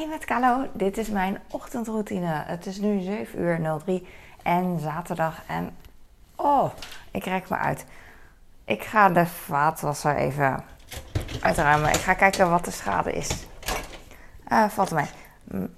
Hey 0.00 0.08
met 0.08 0.24
Kalo, 0.24 0.66
dit 0.72 0.98
is 0.98 1.08
mijn 1.08 1.38
ochtendroutine. 1.50 2.42
Het 2.46 2.66
is 2.66 2.78
nu 2.78 3.00
7 3.00 3.40
uur 3.40 3.78
03 3.84 4.06
en 4.42 4.78
zaterdag 4.78 5.42
en 5.46 5.76
oh, 6.36 6.70
ik 7.10 7.24
rek 7.24 7.48
me 7.48 7.56
uit. 7.56 7.84
Ik 8.64 8.82
ga 8.82 9.08
de 9.08 9.26
vaatwasser 9.26 10.16
even 10.16 10.64
uitruimen. 11.40 11.88
Ik 11.88 12.00
ga 12.00 12.14
kijken 12.14 12.50
wat 12.50 12.64
de 12.64 12.70
schade 12.70 13.12
is. 13.12 13.46
Uh, 14.48 14.68
valt 14.68 14.90
mij. 14.90 15.08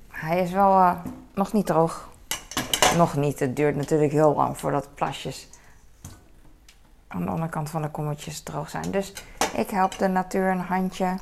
Hij 0.08 0.42
is 0.42 0.50
wel 0.50 0.72
uh, 0.72 0.98
nog 1.34 1.52
niet 1.52 1.66
droog. 1.66 2.08
Nog 2.96 3.16
niet. 3.16 3.40
Het 3.40 3.56
duurt 3.56 3.76
natuurlijk 3.76 4.12
heel 4.12 4.34
lang 4.34 4.58
voordat 4.58 4.94
plasjes 4.94 5.48
aan 7.08 7.24
de 7.24 7.30
onderkant 7.30 7.70
van 7.70 7.82
de 7.82 7.90
kommetjes 7.90 8.40
droog 8.40 8.70
zijn. 8.70 8.90
Dus 8.90 9.12
ik 9.56 9.70
help 9.70 9.98
de 9.98 10.08
natuur 10.08 10.50
een 10.50 10.60
handje. 10.60 11.14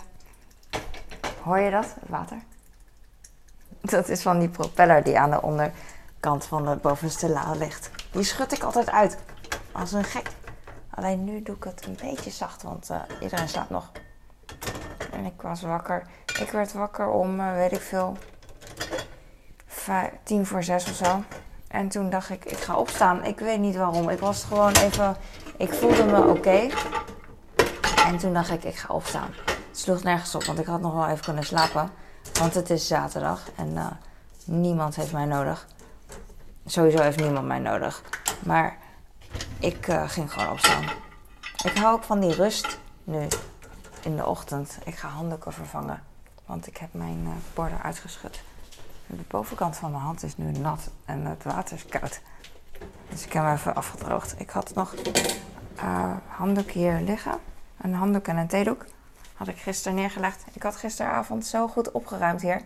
Hoor 1.43 1.59
je 1.59 1.71
dat? 1.71 1.97
Water? 2.07 2.39
Dat 3.95 4.09
is 4.09 4.23
van 4.23 4.39
die 4.39 4.49
propeller 4.49 5.03
die 5.03 5.19
aan 5.19 5.31
de 5.31 5.43
onderkant 5.43 6.45
van 6.45 6.65
de 6.65 6.77
bovenste 6.77 7.29
la 7.29 7.53
ligt. 7.53 7.91
Die 8.11 8.25
schud 8.25 8.53
ik 8.53 8.63
altijd 8.63 8.91
uit. 8.91 9.19
Als 9.73 9.93
een 9.93 10.05
gek. 10.05 10.31
Alleen 10.91 11.25
nu 11.25 11.43
doe 11.43 11.57
ik 11.57 11.65
het 11.65 11.87
een 11.87 11.99
beetje 12.03 12.31
zacht, 12.31 12.63
want 12.63 12.91
uh, 12.91 12.97
iedereen 13.21 13.49
slaapt 13.49 13.71
nog. 13.71 13.91
En 15.13 15.25
ik 15.25 15.43
was 15.43 15.63
wakker. 15.63 16.07
Ik 16.41 16.51
werd 16.51 16.73
wakker 16.73 17.09
om, 17.09 17.41
uh, 17.41 17.53
weet 17.53 17.73
ik 17.73 17.81
veel, 17.81 18.17
vijf, 19.67 20.11
tien 20.23 20.47
voor 20.47 20.63
zes 20.63 20.85
of 20.91 20.95
zo. 20.95 21.23
En 21.69 21.89
toen 21.89 22.11
dacht 22.11 22.31
ik, 22.31 22.45
ik 22.45 22.59
ga 22.59 22.77
opstaan. 22.77 23.25
Ik 23.25 23.39
weet 23.39 23.59
niet 23.59 23.77
waarom. 23.77 24.09
Ik 24.09 24.19
was 24.19 24.45
gewoon 24.45 24.73
even, 24.73 25.17
ik 25.57 25.73
voelde 25.73 26.05
me 26.05 26.27
oké. 26.27 26.69
En 28.07 28.19
toen 28.19 28.33
dacht 28.33 28.51
ik, 28.51 28.65
ik 28.65 28.77
ga 28.77 28.95
opstaan. 28.95 29.31
Het 29.45 29.79
sloeg 29.79 30.03
nergens 30.03 30.35
op, 30.35 30.45
want 30.45 30.59
ik 30.59 30.67
had 30.67 30.81
nog 30.81 30.95
wel 30.95 31.09
even 31.09 31.25
kunnen 31.25 31.45
slapen. 31.45 31.91
Want 32.41 32.55
het 32.55 32.71
is 32.71 32.87
zaterdag 32.87 33.51
en 33.57 33.69
uh, 33.69 33.87
niemand 34.45 34.97
heeft 34.97 35.13
mij 35.13 35.25
nodig. 35.25 35.67
Sowieso 36.67 37.03
heeft 37.03 37.21
niemand 37.21 37.47
mij 37.47 37.59
nodig. 37.59 38.03
Maar 38.41 38.77
ik 39.59 39.89
uh, 39.89 40.09
ging 40.09 40.33
gewoon 40.33 40.51
opstaan. 40.51 40.85
Ik 41.65 41.77
hou 41.77 41.95
ook 41.95 42.05
van 42.05 42.21
die 42.21 42.35
rust 42.35 42.79
nu 43.05 43.27
in 44.03 44.17
de 44.17 44.27
ochtend. 44.27 44.79
Ik 44.85 44.95
ga 44.95 45.09
handdoeken 45.09 45.53
vervangen, 45.53 46.03
want 46.47 46.67
ik 46.67 46.77
heb 46.77 46.89
mijn 46.93 47.21
uh, 47.25 47.31
borden 47.55 47.83
uitgeschud. 47.83 48.43
De 49.07 49.25
bovenkant 49.29 49.77
van 49.77 49.91
mijn 49.91 50.03
hand 50.03 50.23
is 50.23 50.37
nu 50.37 50.51
nat 50.51 50.91
en 51.05 51.27
het 51.27 51.45
water 51.45 51.77
is 51.77 51.87
koud. 51.87 52.21
Dus 53.09 53.25
ik 53.25 53.33
heb 53.33 53.43
hem 53.43 53.55
even 53.55 53.75
afgedroogd. 53.75 54.41
Ik 54.41 54.51
had 54.51 54.75
nog 54.75 54.95
handdoek 56.27 56.71
hier 56.71 57.01
liggen. 57.01 57.39
Een 57.81 57.95
handdoek 57.95 58.27
en 58.27 58.37
een 58.37 58.49
theedoek. 58.49 58.85
Had 59.41 59.49
ik 59.49 59.59
gisteren 59.59 59.97
neergelegd. 59.97 60.45
Ik 60.53 60.63
had 60.63 60.77
gisteravond 60.77 61.47
zo 61.47 61.69
goed 61.69 61.91
opgeruimd 61.91 62.43
hier. 62.43 62.63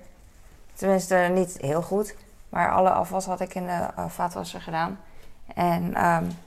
Tenminste, 0.73 1.15
niet 1.17 1.59
heel 1.61 1.83
goed. 1.83 2.17
Maar 2.49 2.73
alle 2.73 2.91
afwas 2.91 3.27
had 3.27 3.41
ik 3.41 3.55
in 3.55 3.67
de 3.67 3.89
uh, 3.99 4.09
vaatwasser 4.09 4.61
gedaan. 4.61 5.01
En 5.55 6.07
um, 6.07 6.39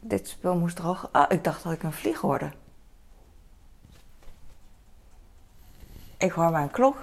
dit 0.00 0.28
spul 0.28 0.56
moest 0.56 0.76
drogen. 0.76 1.08
Ah, 1.12 1.32
ik 1.32 1.44
dacht 1.44 1.62
dat 1.62 1.72
ik 1.72 1.82
een 1.82 1.92
vlieg 1.92 2.20
hoorde. 2.20 2.52
Ik 6.16 6.32
hoor 6.32 6.50
mijn 6.50 6.70
klok. 6.70 6.96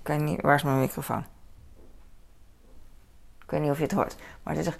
Ik 0.00 0.06
weet 0.06 0.20
niet, 0.20 0.40
waar 0.40 0.54
is 0.54 0.62
mijn 0.62 0.80
microfoon? 0.80 1.24
Ik 3.42 3.50
weet 3.50 3.60
niet 3.60 3.70
of 3.70 3.76
je 3.76 3.82
het 3.82 3.92
hoort. 3.92 4.16
Maar 4.42 4.54
het 4.54 4.66
is 4.66 4.72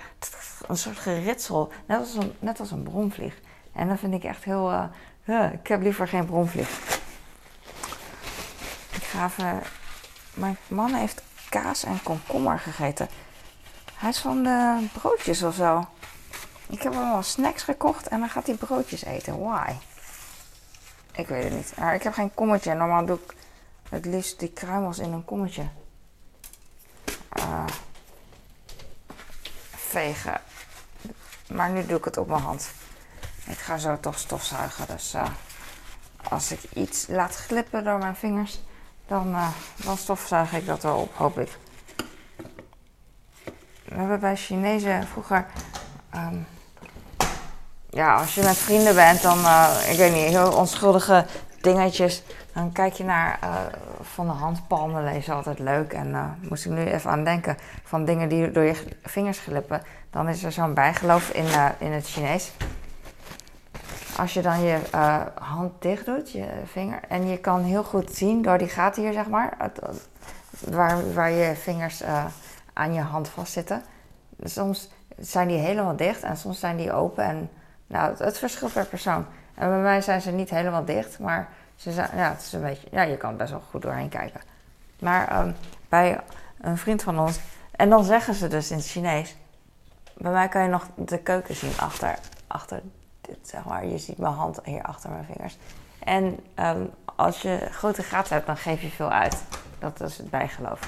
een 0.67 0.77
soort 0.77 0.99
geritsel, 0.99 1.73
net 1.87 1.99
als 1.99 2.15
een, 2.15 2.33
net 2.39 2.61
als 2.61 2.71
een 2.71 2.83
bromvlieg. 2.83 3.41
En 3.77 3.89
dat 3.89 3.99
vind 3.99 4.15
ik 4.15 4.25
echt 4.25 4.45
heel. 4.45 4.89
Uh, 5.25 5.53
ik 5.53 5.67
heb 5.67 5.83
liever 5.83 6.09
geen 6.09 6.27
bromvlieg. 6.27 6.69
Ik 8.93 9.03
ga 9.03 9.25
even. 9.25 9.63
Mijn 10.35 10.57
man 10.69 10.95
heeft 10.95 11.23
kaas 11.49 11.85
en 11.85 12.03
komkommer 12.03 12.59
gegeten. 12.59 13.09
Hij 13.95 14.09
is 14.09 14.19
van 14.19 14.43
de 14.43 14.87
broodjes 14.93 15.43
of 15.43 15.55
zo. 15.55 15.87
Ik 16.69 16.83
heb 16.83 16.95
allemaal 16.95 17.23
snacks 17.23 17.63
gekocht 17.63 18.09
en 18.09 18.20
dan 18.20 18.29
gaat 18.29 18.47
hij 18.47 18.57
broodjes 18.57 19.05
eten. 19.05 19.41
Why? 19.41 19.73
Ik 21.13 21.27
weet 21.27 21.45
het 21.45 21.53
niet. 21.53 21.73
Maar 21.79 21.95
ik 21.95 22.03
heb 22.03 22.13
geen 22.13 22.35
kommetje. 22.35 22.75
Normaal 22.75 23.07
doe 23.07 23.19
ik 23.25 23.35
het 23.89 24.05
liefst 24.05 24.39
die 24.39 24.53
kruimels 24.53 24.98
in 24.98 25.13
een 25.13 25.25
kommetje. 25.25 25.69
Uh, 27.39 27.65
vegen. 29.75 30.41
Maar 31.48 31.70
nu 31.70 31.86
doe 31.86 31.98
ik 31.98 32.05
het 32.05 32.17
op 32.17 32.29
mijn 32.29 32.42
hand. 32.42 32.70
Ik 33.48 33.58
ga 33.58 33.79
zo 33.79 34.01
toch 34.01 34.18
stofzuigen. 34.18 34.86
Dus 34.86 35.14
uh, 35.14 35.27
als 36.23 36.52
ik 36.52 36.61
iets 36.74 37.07
laat 37.08 37.36
glippen 37.36 37.84
door 37.84 37.98
mijn 37.98 38.17
vingers, 38.17 38.61
dan, 39.07 39.29
uh, 39.29 39.48
dan 39.84 39.96
stofzuig 39.96 40.52
ik 40.52 40.67
dat 40.67 40.83
wel 40.83 40.96
op, 40.96 41.14
hoop 41.17 41.39
ik. 41.39 41.58
We 43.85 43.95
hebben 43.95 44.20
bij 44.20 44.36
Chinezen 44.36 45.06
vroeger. 45.06 45.46
Um, 46.14 46.46
ja, 47.90 48.17
als 48.17 48.35
je 48.35 48.42
met 48.42 48.56
vrienden 48.56 48.95
bent, 48.95 49.23
dan, 49.23 49.39
uh, 49.39 49.90
ik 49.90 49.96
weet 49.96 50.12
niet, 50.12 50.24
heel 50.24 50.52
onschuldige 50.52 51.27
dingetjes. 51.61 52.23
Dan 52.52 52.73
kijk 52.73 52.92
je 52.92 53.05
naar 53.05 53.39
van 54.01 54.27
de 54.27 54.33
handpalmen, 54.33 55.05
lezen 55.05 55.35
altijd 55.35 55.58
leuk. 55.58 55.92
En 55.92 56.39
moest 56.40 56.64
ik 56.64 56.70
nu 56.70 56.85
even 56.85 57.11
aan 57.11 57.24
denken 57.24 57.56
van 57.85 58.05
dingen 58.05 58.29
die 58.29 58.51
door 58.51 58.64
je 58.64 58.96
vingers 59.02 59.39
glippen. 59.39 59.83
Dan 60.11 60.29
is 60.29 60.42
er 60.42 60.52
zo'n 60.52 60.74
bijgeloof 60.74 61.30
in, 61.30 61.46
in 61.79 61.92
het 61.92 62.06
Chinees. 62.06 62.52
Als 64.17 64.35
je 64.35 64.43
dan 64.43 64.61
je 64.61 64.79
hand 65.41 65.83
dicht 65.83 66.07
doet, 66.07 66.31
je 66.31 66.49
vinger, 66.65 67.01
en 67.09 67.29
je 67.29 67.39
kan 67.39 67.63
heel 67.63 67.85
goed 67.85 68.15
zien 68.15 68.43
door 68.43 68.59
die 68.59 68.69
gaten 68.69 69.03
hier, 69.03 69.13
zeg 69.13 69.29
maar, 69.29 69.57
waar, 70.61 71.15
waar 71.15 71.31
je 71.31 71.55
vingers 71.55 72.03
aan 72.73 72.93
je 72.93 73.01
hand 73.01 73.29
vastzitten. 73.29 73.83
Soms 74.43 74.91
zijn 75.19 75.49
die 75.49 75.59
helemaal 75.59 75.97
dicht 75.97 76.23
en 76.23 76.37
soms 76.37 76.61
zijn 76.61 76.77
die 76.77 76.93
open 76.93 77.25
en 77.25 77.51
nou, 77.87 78.15
het, 78.19 78.39
verschilt 78.39 78.73
per 78.73 78.87
persoon. 78.87 79.27
En 79.55 79.69
bij 79.69 79.81
mij 79.81 80.01
zijn 80.01 80.21
ze 80.21 80.31
niet 80.31 80.51
helemaal 80.51 80.85
dicht, 80.85 81.19
maar 81.19 81.48
ze 81.77 81.93
zijn, 81.93 82.11
ja, 82.15 82.31
het 82.31 82.41
is 82.41 82.53
een 82.53 82.63
beetje, 82.63 82.89
ja, 82.91 83.03
je 83.03 83.17
kan 83.17 83.37
best 83.37 83.51
wel 83.51 83.63
goed 83.71 83.83
doorheen 83.83 84.09
kijken. 84.09 84.41
Maar 84.98 85.47
um, 85.47 85.55
bij 85.89 86.21
een 86.61 86.79
vriend 86.79 87.03
van 87.03 87.19
ons, 87.19 87.39
en 87.71 87.91
dan 87.91 88.05
zeggen 88.05 88.35
ze 88.35 88.48
dus 88.48 88.71
in 88.71 88.77
het 88.77 88.87
Chinees, 88.87 89.37
bij 90.17 90.33
mij 90.33 90.48
kan 90.48 90.63
je 90.63 90.69
nog 90.69 90.87
de 90.95 91.19
keuken 91.19 91.55
zien 91.55 91.79
achter, 91.79 92.19
achter 92.47 92.81
dit. 93.27 93.55
Je 93.91 93.98
ziet 93.98 94.19
mijn 94.19 94.35
hand 94.35 94.61
hier 94.64 94.83
achter 94.83 95.11
mijn 95.11 95.25
vingers. 95.25 95.59
En 95.98 96.39
um, 96.57 96.91
als 97.17 97.42
je 97.42 97.69
grote 97.70 98.03
gaten 98.03 98.35
hebt, 98.35 98.47
dan 98.47 98.57
geef 98.57 98.83
je 98.83 98.89
veel 98.89 99.11
uit. 99.11 99.45
Dat 99.79 100.01
is 100.01 100.19
het 100.19 100.31
bijgeloof. 100.31 100.81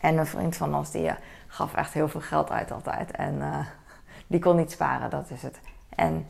En 0.00 0.16
een 0.16 0.26
vriend 0.26 0.56
van 0.56 0.74
ons, 0.74 0.90
die 0.90 1.04
uh, 1.04 1.12
gaf 1.46 1.74
echt 1.74 1.92
heel 1.92 2.08
veel 2.08 2.20
geld 2.20 2.50
uit 2.50 2.72
altijd. 2.72 3.10
En 3.10 3.34
uh, 3.34 3.58
die 4.26 4.40
kon 4.40 4.56
niet 4.56 4.70
sparen, 4.70 5.10
dat 5.10 5.30
is 5.30 5.42
het. 5.42 5.60
En 5.88 6.26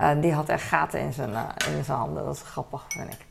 uh, 0.00 0.10
die 0.20 0.32
had 0.32 0.48
echt 0.48 0.62
gaten 0.62 1.00
in 1.00 1.12
zijn, 1.12 1.30
in 1.70 1.84
zijn 1.84 1.98
handen. 1.98 2.24
Dat 2.24 2.34
is 2.34 2.42
grappig, 2.42 2.84
vind 2.88 3.12
ik. 3.12 3.26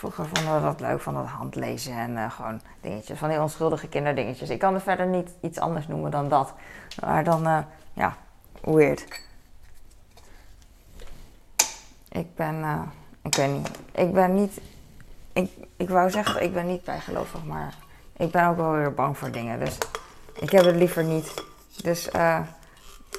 Vroeger 0.00 0.26
vonden 0.32 0.54
we 0.54 0.60
dat 0.60 0.80
leuk 0.80 1.00
van 1.00 1.14
dat 1.14 1.26
handlezen 1.26 1.92
en 1.92 2.10
uh, 2.10 2.30
gewoon 2.30 2.60
dingetjes. 2.80 3.18
Van 3.18 3.28
die 3.28 3.40
onschuldige 3.40 3.88
kinderdingetjes. 3.88 4.50
Ik 4.50 4.58
kan 4.58 4.74
er 4.74 4.80
verder 4.80 5.06
niet 5.06 5.30
iets 5.40 5.58
anders 5.58 5.86
noemen 5.86 6.10
dan 6.10 6.28
dat. 6.28 6.52
Maar 7.00 7.24
dan, 7.24 7.64
ja, 7.92 8.16
weird. 8.60 9.22
Ik 12.08 12.34
ben, 12.34 12.64
ik 13.22 13.34
weet 13.34 13.50
niet. 13.50 13.70
Ik 13.92 14.12
ben 14.12 14.34
niet, 14.34 14.60
ik, 15.32 15.50
ik 15.76 15.88
wou 15.88 16.10
zeggen, 16.10 16.42
ik 16.42 16.52
ben 16.52 16.66
niet 16.66 16.84
bijgelovig, 16.84 17.44
maar 17.44 17.74
ik 18.16 18.30
ben 18.30 18.46
ook 18.46 18.56
wel 18.56 18.72
weer 18.72 18.94
bang 18.94 19.18
voor 19.18 19.30
dingen. 19.30 19.58
Dus 19.58 19.78
ik 20.34 20.50
heb 20.50 20.64
het 20.64 20.76
liever 20.76 21.04
niet. 21.04 21.44
Dus 21.82 22.08
uh, 22.16 22.40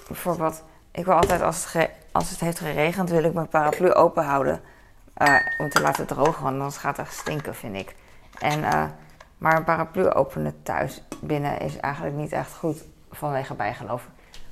bijvoorbeeld, 0.08 0.64
ik 0.92 1.06
wil 1.06 1.14
altijd 1.14 1.42
als 1.42 1.74
het, 1.74 1.90
als 2.12 2.30
het 2.30 2.40
heeft 2.40 2.60
geregend, 2.60 3.10
wil 3.10 3.24
ik 3.24 3.34
mijn 3.34 3.48
paraplu 3.48 3.94
open 3.94 4.24
houden. 4.24 4.62
Om 5.58 5.70
te 5.70 5.82
laten 5.82 6.08
drogen, 6.08 6.44
want 6.44 6.56
anders 6.56 6.78
gaat 6.78 6.98
het 6.98 7.12
stinken, 7.12 7.56
vind 7.56 7.76
ik. 7.76 7.96
En, 8.40 8.60
uh, 8.60 8.86
maar 9.38 9.58
een 9.58 9.64
paraplu 9.64 10.10
openen 10.10 10.64
thuis 10.64 11.04
binnen 11.22 11.60
is 11.60 11.78
eigenlijk 11.78 12.16
niet 12.16 12.32
echt 12.32 12.54
goed 12.54 12.84
vanwege 13.12 13.54
bijgeloof. 13.54 14.08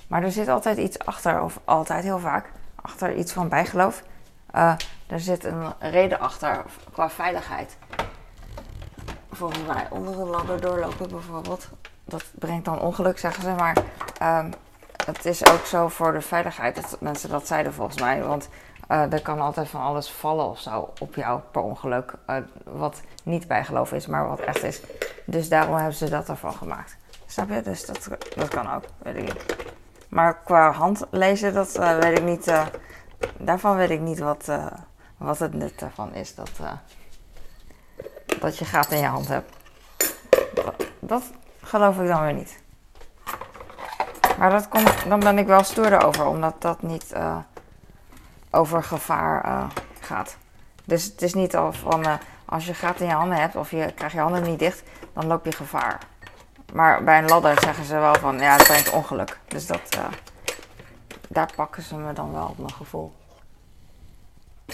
Maar 0.07 0.23
er 0.23 0.31
zit 0.31 0.47
altijd 0.47 0.77
iets 0.77 0.99
achter, 0.99 1.41
of 1.41 1.59
altijd 1.65 2.03
heel 2.03 2.19
vaak, 2.19 2.51
achter 2.75 3.15
iets 3.15 3.31
van 3.31 3.49
bijgeloof. 3.49 4.03
er 5.07 5.19
zit 5.19 5.43
een 5.43 5.73
reden 5.79 6.19
achter 6.19 6.63
qua 6.91 7.09
veiligheid. 7.09 7.77
Volgens 9.31 9.65
mij 9.65 9.87
onder 9.89 10.19
een 10.19 10.27
ladder 10.27 10.61
doorlopen 10.61 11.09
bijvoorbeeld 11.09 11.69
dat 12.09 12.23
brengt 12.39 12.65
dan 12.65 12.79
ongeluk, 12.79 13.19
zeggen 13.19 13.43
ze. 13.43 13.49
Maar 13.49 13.77
um, 14.43 14.51
het 15.05 15.25
is 15.25 15.45
ook 15.45 15.65
zo 15.65 15.87
voor 15.87 16.11
de 16.11 16.21
veiligheid 16.21 16.75
dat 16.75 16.97
mensen 16.99 17.29
dat 17.29 17.47
zeiden 17.47 17.73
volgens 17.73 17.99
mij. 17.99 18.23
Want 18.23 18.49
uh, 18.89 19.13
er 19.13 19.21
kan 19.21 19.39
altijd 19.39 19.69
van 19.69 19.81
alles 19.81 20.11
vallen 20.11 20.45
of 20.45 20.59
zo 20.59 20.93
op 20.99 21.15
jou 21.15 21.39
per 21.51 21.61
ongeluk. 21.61 22.13
Uh, 22.29 22.35
wat 22.63 23.01
niet 23.23 23.47
bijgeloof 23.47 23.91
is, 23.91 24.07
maar 24.07 24.27
wat 24.27 24.39
echt 24.39 24.63
is. 24.63 24.81
Dus 25.25 25.49
daarom 25.49 25.75
hebben 25.75 25.93
ze 25.93 26.09
dat 26.09 26.29
ervan 26.29 26.53
gemaakt. 26.53 26.97
Snap 27.25 27.49
je? 27.49 27.61
Dus 27.61 27.85
dat, 27.85 28.07
dat 28.35 28.47
kan 28.47 28.73
ook, 28.73 28.83
weet 28.97 29.15
ik 29.15 29.21
niet. 29.21 29.55
Maar 30.09 30.39
qua 30.39 30.71
handlezen, 30.71 31.53
dat 31.53 31.77
uh, 31.79 31.97
weet 31.97 32.17
ik 32.17 32.23
niet. 32.23 32.53
daarvan 33.37 33.75
weet 33.75 33.89
ik 33.89 33.99
niet 33.99 34.19
wat, 34.19 34.51
wat 35.17 35.39
het 35.39 35.53
nut 35.53 35.79
daarvan 35.79 36.13
is. 36.13 36.35
Dat, 36.35 36.51
dat 38.39 38.57
je 38.57 38.65
gaten 38.65 38.95
in 38.95 39.01
je 39.01 39.07
hand 39.07 39.27
hebt. 39.27 39.55
Dat 40.99 41.23
geloof 41.61 41.99
ik 41.99 42.07
dan 42.07 42.21
weer 42.21 42.33
niet. 42.33 42.61
Maar 44.37 44.49
dat 44.49 44.67
komt, 44.67 45.09
dan 45.09 45.19
ben 45.19 45.37
ik 45.37 45.47
wel 45.47 45.63
stoerder 45.63 46.05
over, 46.05 46.25
omdat 46.25 46.61
dat 46.61 46.81
niet 46.81 47.13
over 48.51 48.83
gevaar 48.83 49.45
uh, 49.45 49.69
gaat. 49.99 50.37
Dus 50.85 51.03
het 51.03 51.21
is 51.21 51.33
niet 51.33 51.55
al 51.55 51.73
van 51.73 52.07
uh, 52.07 52.13
als 52.45 52.65
je 52.65 52.73
gaten 52.73 53.01
in 53.01 53.07
je 53.07 53.17
handen 53.17 53.37
hebt 53.37 53.55
of 53.55 53.71
je 53.71 53.91
krijgt 53.95 54.15
je 54.15 54.21
handen 54.21 54.43
niet 54.43 54.59
dicht, 54.59 54.83
dan 55.13 55.27
loop 55.27 55.45
je 55.45 55.51
gevaar. 55.51 55.97
Maar 56.73 57.03
bij 57.03 57.17
een 57.17 57.27
ladder 57.27 57.61
zeggen 57.61 57.83
ze 57.83 57.97
wel 57.97 58.15
van 58.15 58.39
ja, 58.39 58.55
het 58.55 58.63
brengt 58.63 58.91
ongeluk. 58.91 59.39
Dus 59.47 59.67
dat, 59.67 59.99
daar 61.27 61.51
pakken 61.55 61.83
ze 61.83 61.95
me 61.95 62.13
dan 62.13 62.33
wel 62.33 62.47
op 62.47 62.57
mijn 62.57 62.73
gevoel. 62.73 63.13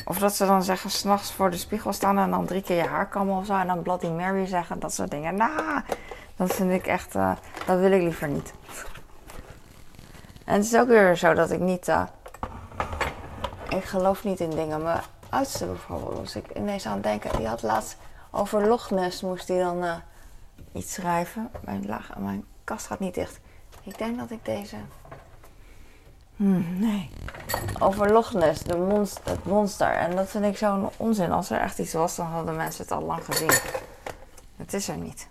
Of 0.06 0.18
dat 0.18 0.36
ze 0.36 0.46
dan 0.46 0.64
zeggen, 0.64 0.90
s'nachts 0.90 1.32
voor 1.32 1.52
de 1.52 1.58
spiegel 1.58 1.94
staan 1.94 2.18
en 2.18 2.32
dan 2.32 2.46
drie 2.46 2.62
keer 2.62 2.76
je 2.76 2.88
haar 2.88 3.08
kammen 3.08 3.38
of 3.38 3.46
zo. 3.46 3.58
En 3.58 3.68
dan 3.68 3.82
Bloody 3.82 4.08
Mary 4.08 4.46
zeggen, 4.46 4.80
dat 4.80 4.94
soort 4.94 5.12
dingen. 5.12 5.36
Nou, 5.36 5.82
dat 6.36 6.54
vind 6.54 6.72
ik 6.72 6.88
echt, 6.88 7.14
dat 7.66 7.80
wil 7.80 7.92
ik 7.92 8.02
liever 8.02 8.28
niet. 8.28 8.54
En 10.46 10.54
het 10.54 10.66
is 10.66 10.76
ook 10.76 10.88
weer 10.88 11.16
zo 11.16 11.34
dat 11.34 11.52
ik 11.52 11.60
niet, 11.60 11.92
ik 13.76 13.84
geloof 13.84 14.24
niet 14.24 14.40
in 14.40 14.50
dingen. 14.50 14.84
Mijn 14.84 15.02
oudste 15.30 15.66
bijvoorbeeld, 15.66 16.18
moest 16.18 16.36
ik 16.36 16.46
ineens 16.56 16.86
aan 16.86 17.02
denken. 17.02 17.38
Die 17.38 17.48
had 17.48 17.62
laatst 17.62 17.98
over 18.32 18.68
Loch 18.68 18.90
Ness, 18.90 19.22
moest 19.22 19.48
hij 19.48 19.60
dan 19.60 19.84
uh, 19.84 19.96
iets 20.72 20.94
schrijven. 20.94 21.50
Mijn, 21.62 21.86
mijn 22.18 22.46
kast 22.64 22.86
gaat 22.86 23.00
niet 23.00 23.14
dicht. 23.14 23.40
Ik 23.84 23.98
denk 23.98 24.18
dat 24.18 24.32
ik 24.32 24.46
deze 24.46 24.78
Hmm, 26.36 26.80
nee. 26.80 27.10
Over 27.80 28.12
Loch 28.12 28.34
Ness, 28.34 28.64
de 28.64 29.06
het 29.24 29.46
monster. 29.46 29.92
En 29.92 30.16
dat 30.16 30.30
vind 30.30 30.46
ik 30.46 30.58
zo'n 30.58 30.90
onzin. 30.98 31.32
Als 31.32 31.50
er 31.50 31.60
echt 31.60 31.80
iets 31.80 31.94
was, 31.94 32.16
dan 32.16 32.26
hadden 32.26 32.56
mensen 32.56 32.84
het 32.84 32.92
al 32.92 33.02
lang 33.02 33.26
gezien. 33.26 33.52
Het 34.56 34.74
is 34.74 34.88
er 34.88 34.98
niet. 34.98 35.28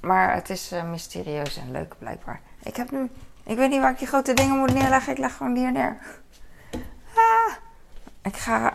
Maar 0.00 0.34
het 0.34 0.50
is 0.50 0.72
uh, 0.72 0.90
mysterieus 0.90 1.56
en 1.56 1.70
leuk 1.70 1.94
blijkbaar. 1.98 2.40
Ik 2.62 2.76
heb 2.76 2.90
nu... 2.90 3.10
Ik 3.42 3.56
weet 3.56 3.70
niet 3.70 3.80
waar 3.80 3.90
ik 3.90 3.98
die 3.98 4.06
grote 4.06 4.34
dingen 4.34 4.58
moet 4.58 4.74
neerleggen. 4.74 5.12
Ik 5.12 5.18
leg 5.18 5.36
gewoon 5.36 5.56
hier 5.56 5.72
neer. 5.72 5.96
Ik 8.24 8.36
ga 8.36 8.72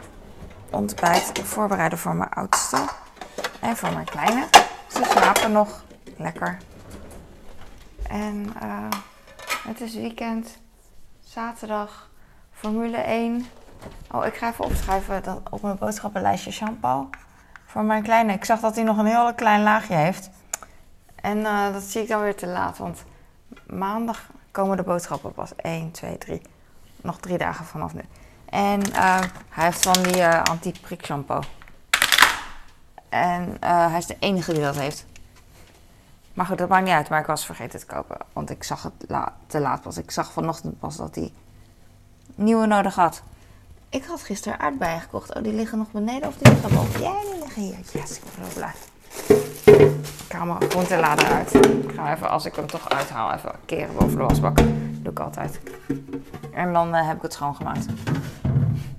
ontbijt 0.70 1.32
voorbereiden 1.44 1.98
voor 1.98 2.16
mijn 2.16 2.30
oudste. 2.30 2.78
En 3.60 3.78
voor 3.78 3.94
mijn 3.94 4.06
kleine. 4.06 4.48
Ze 4.88 5.04
slapen 5.04 5.52
nog. 5.52 5.84
Lekker. 6.18 6.58
En 8.10 8.54
uh, 8.64 8.88
het 9.64 9.82
is 9.82 9.96
weekend 9.96 10.58
zaterdag 11.20 12.10
Formule 12.52 12.98
1. 12.98 13.46
Oh, 14.12 14.26
ik 14.26 14.36
ga 14.36 14.50
even 14.50 14.66
opschrijven 14.66 15.24
dat 15.24 15.42
op 15.50 15.62
mijn 15.62 15.78
boodschappenlijstje 15.78 16.52
shampoo. 16.52 17.10
Voor 17.66 17.84
mijn 17.84 18.04
kleine. 18.04 18.34
Ik 18.34 18.46
zag 18.46 18.60
dat 18.60 18.76
hij 18.76 18.84
nog 18.84 18.98
een 18.98 19.06
heel 19.06 19.34
klein 19.34 19.64
laagje 19.64 19.96
heeft. 19.96 20.30
En 21.16 21.38
uh, 21.38 21.74
dat 21.74 21.84
zie 21.84 22.02
ik 22.02 22.08
dan 22.08 22.22
weer 22.22 22.36
te 22.36 22.48
laat. 22.48 22.78
Want 22.78 23.04
maandag 23.68 24.30
komen 24.52 24.78
de 24.78 24.84
boodschappen 24.84 25.34
pas. 25.34 25.56
1, 25.56 25.92
2, 25.92 26.18
3. 26.18 26.42
Nog 27.02 27.20
drie 27.20 27.38
dagen 27.38 27.66
vanaf 27.66 27.94
nu. 27.94 28.02
En 28.50 28.80
uh, 28.90 29.20
hij 29.50 29.66
heeft 29.66 29.84
van 29.84 30.04
die 30.04 30.18
uh, 30.18 30.44
anti-prik 30.44 31.06
shampoo. 31.06 31.40
En 33.10 33.58
hij 33.60 33.98
is 33.98 34.06
de 34.06 34.16
enige 34.20 34.54
die 34.54 34.62
dat 34.62 34.76
heeft. 34.76 35.06
Maar 36.34 36.46
goed, 36.46 36.58
dat 36.58 36.70
maakt 36.70 36.84
niet 36.84 36.94
uit. 36.94 37.10
Maar 37.10 37.20
ik 37.20 37.26
was 37.26 37.46
vergeten 37.46 37.80
te 37.80 37.86
kopen. 37.86 38.18
Want 38.34 38.50
ik 38.50 38.64
zag 38.64 38.84
het 38.84 38.94
te 39.48 39.60
laat 39.60 39.82
pas. 39.82 39.98
Ik 39.98 40.12
zag 40.12 40.32
vanochtend 40.32 40.80
pas 40.80 40.96
dat 40.96 41.16
hij 41.16 41.32
nieuwe 42.36 42.66
nodig 42.66 42.96
had. 42.96 43.22
Ik 43.90 44.06
had 44.06 44.22
gisteren 44.22 44.60
aardbeien 44.60 45.02
gekocht. 45.02 45.36
Oh, 45.36 45.44
die 45.44 45.54
liggen 45.54 45.78
nog 45.78 45.92
beneden 45.92 46.28
of 46.28 46.36
die 46.38 46.52
liggen 46.52 46.74
boven? 46.74 47.02
Ja, 47.02 47.14
die 47.22 47.40
liggen 47.40 47.62
hier. 47.62 47.78
Yes, 47.94 48.18
ik 48.18 48.24
ben 48.36 48.46
zo 48.46 48.54
blij. 48.56 48.74
Ik 50.26 50.32
haal 50.32 50.46
mijn 50.46 50.70
groentelader 50.70 51.28
uit. 51.28 51.54
Ik 51.54 51.92
ga 51.96 52.14
even, 52.14 52.30
als 52.30 52.46
ik 52.46 52.56
hem 52.56 52.68
toch 52.68 52.90
uithaal, 52.90 53.34
even 53.34 53.52
keren 53.66 53.94
boven 53.94 54.18
de 54.18 54.24
wasbak. 54.24 54.58
Dat 54.58 54.66
doe 55.02 55.12
ik 55.12 55.20
altijd. 55.20 55.60
En 56.54 56.74
dan 56.74 56.94
heb 56.94 57.16
ik 57.16 57.22
het 57.22 57.34
schoongemaakt. 57.34 57.86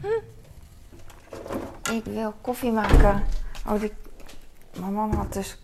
Hm. 0.01 0.07
Ik 1.93 2.05
wil 2.05 2.35
koffie 2.41 2.73
maken. 2.73 3.25
Oh. 3.67 3.83
Mijn 4.79 4.95
man 4.95 5.15
had 5.15 5.33
dus 5.33 5.59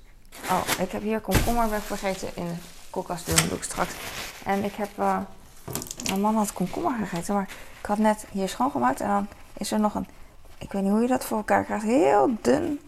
Oh, 0.51 0.63
ik 0.79 0.93
heb 0.93 1.03
hier 1.03 1.21
komkommer 1.21 1.71
weg 1.71 1.83
vergeten 1.83 2.29
in 2.35 2.45
de 2.45 2.55
koelkast 2.91 3.27
doen, 3.27 3.49
doe 3.49 3.57
ik 3.57 3.63
straks. 3.63 3.95
En 4.45 4.65
ik 4.65 4.75
heb, 4.75 4.89
uh, 4.99 5.19
mijn 6.09 6.21
man 6.21 6.37
had 6.37 6.53
komkommer 6.53 7.07
gegeten, 7.07 7.35
maar 7.35 7.49
ik 7.81 7.87
had 7.87 7.99
net 7.99 8.27
hier 8.31 8.49
schoongemaakt 8.49 9.01
en 9.01 9.09
dan 9.09 9.29
is 9.53 9.73
er 9.73 9.81
nog 9.81 9.95
een, 9.95 10.07
ik 10.59 10.73
weet 10.73 10.83
niet 10.83 10.91
hoe 10.91 11.01
je 11.01 11.07
dat 11.07 11.25
voor 11.25 11.37
elkaar 11.37 11.65
krijgt, 11.65 11.85
heel 11.85 12.37
dun 12.41 12.81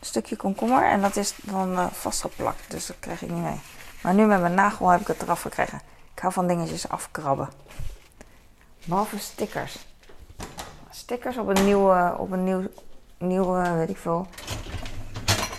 stukje 0.00 0.36
komkommer 0.36 0.84
en 0.84 1.00
dat 1.00 1.16
is 1.16 1.34
dan 1.42 1.72
uh, 1.72 1.86
vastgeplakt, 1.86 2.70
dus 2.70 2.86
dat 2.86 2.96
krijg 3.00 3.22
ik 3.22 3.30
niet 3.30 3.42
mee. 3.42 3.60
Maar 4.02 4.14
nu 4.14 4.24
met 4.24 4.40
mijn 4.40 4.54
nagel 4.54 4.88
heb 4.88 5.00
ik 5.00 5.06
het 5.06 5.22
eraf 5.22 5.42
gekregen. 5.42 5.80
Ik 6.14 6.18
hou 6.18 6.32
van 6.32 6.46
dingetjes 6.46 6.88
afkrabben. 6.88 7.48
Behalve 8.84 9.18
stickers. 9.18 9.85
Stickers 10.96 11.36
op 11.36 11.48
een 11.48 11.64
nieuwe, 11.64 12.14
op 12.18 12.30
een 12.30 12.44
nieuw, 12.44 12.62
nieuwe, 13.18 13.72
weet 13.72 13.88
ik 13.88 13.96
veel, 13.96 14.26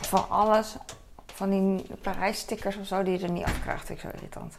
van 0.01 0.29
alles 0.29 0.75
van 1.33 1.49
die 1.49 1.85
Parijs-stickers 2.01 2.77
of 2.77 2.85
zo 2.85 3.03
die 3.03 3.19
je 3.19 3.25
er 3.25 3.31
niet. 3.31 3.49
Vind 3.49 3.89
ik 3.89 3.99
zo 3.99 4.07
irritant. 4.13 4.57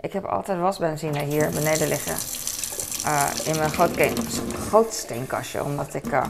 Ik 0.00 0.12
heb 0.12 0.24
altijd 0.24 0.58
wasbenzine 0.58 1.22
hier 1.22 1.50
beneden 1.50 1.88
liggen. 1.88 2.16
Uh, 3.06 3.30
in 3.44 3.56
mijn 3.56 3.70
groot, 4.68 4.92
steenkastje. 4.92 5.64
Omdat 5.64 5.94
ik. 5.94 6.06
Uh... 6.06 6.24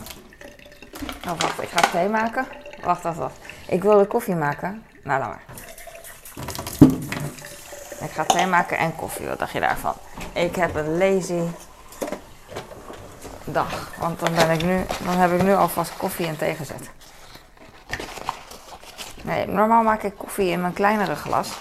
Oh, 1.26 1.40
wacht, 1.40 1.62
ik 1.62 1.68
ga 1.68 1.90
thee 1.90 2.08
maken. 2.08 2.46
Wacht, 2.84 3.02
wacht, 3.02 3.16
wacht. 3.16 3.38
Ik 3.68 3.82
wilde 3.82 4.06
koffie 4.06 4.34
maken. 4.34 4.82
Nou, 5.02 5.20
laat 5.20 5.28
maar. 5.28 5.44
Ik 8.00 8.10
ga 8.10 8.24
thee 8.24 8.46
maken 8.46 8.78
en 8.78 8.96
koffie. 8.96 9.26
Wat 9.26 9.38
dacht 9.38 9.52
je 9.52 9.60
daarvan? 9.60 9.94
Ik 10.32 10.56
heb 10.56 10.74
een 10.74 10.98
lazy 10.98 11.42
dag. 13.44 13.90
Want 13.98 14.20
dan, 14.20 14.34
ben 14.34 14.50
ik 14.50 14.64
nu, 14.64 14.84
dan 15.04 15.16
heb 15.16 15.32
ik 15.32 15.42
nu 15.42 15.54
alvast 15.54 15.96
koffie 15.96 16.26
en 16.26 16.36
thee 16.36 16.54
gezet. 16.54 16.90
Nee, 19.22 19.46
normaal 19.46 19.82
maak 19.82 20.02
ik 20.02 20.14
koffie 20.16 20.50
in 20.50 20.60
mijn 20.60 20.72
kleinere 20.72 21.14
glas. 21.14 21.52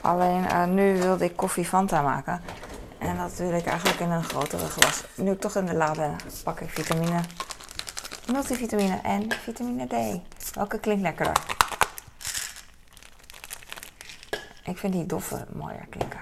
Alleen 0.00 0.44
uh, 0.44 0.64
nu 0.64 0.98
wilde 0.98 1.24
ik 1.24 1.36
koffie 1.36 1.64
Fanta 1.64 2.02
maken. 2.02 2.42
En 2.98 3.16
dat 3.16 3.36
wil 3.36 3.52
ik 3.52 3.66
eigenlijk 3.66 4.00
in 4.00 4.10
een 4.10 4.24
grotere 4.24 4.66
glas. 4.66 5.04
Nu 5.14 5.36
toch 5.36 5.56
in 5.56 5.66
de 5.66 5.74
la 5.74 5.92
pak 6.44 6.60
ik 6.60 6.70
vitamine. 6.70 7.20
Multivitamine 8.32 9.00
en 9.02 9.32
vitamine 9.42 9.86
D. 9.86 10.20
Welke 10.54 10.78
klinkt 10.78 11.02
lekkerder? 11.02 11.36
Ik 14.64 14.78
vind 14.78 14.92
die 14.92 15.06
doffe 15.06 15.46
mooier 15.52 15.86
klinken. 15.90 16.20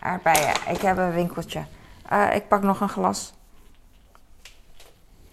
Aardbeien. 0.00 0.54
Ik 0.68 0.80
heb 0.80 0.98
een 0.98 1.12
winkeltje. 1.12 1.64
Uh, 2.12 2.34
ik 2.34 2.48
pak 2.48 2.62
nog 2.62 2.80
een 2.80 2.88
glas. 2.88 3.32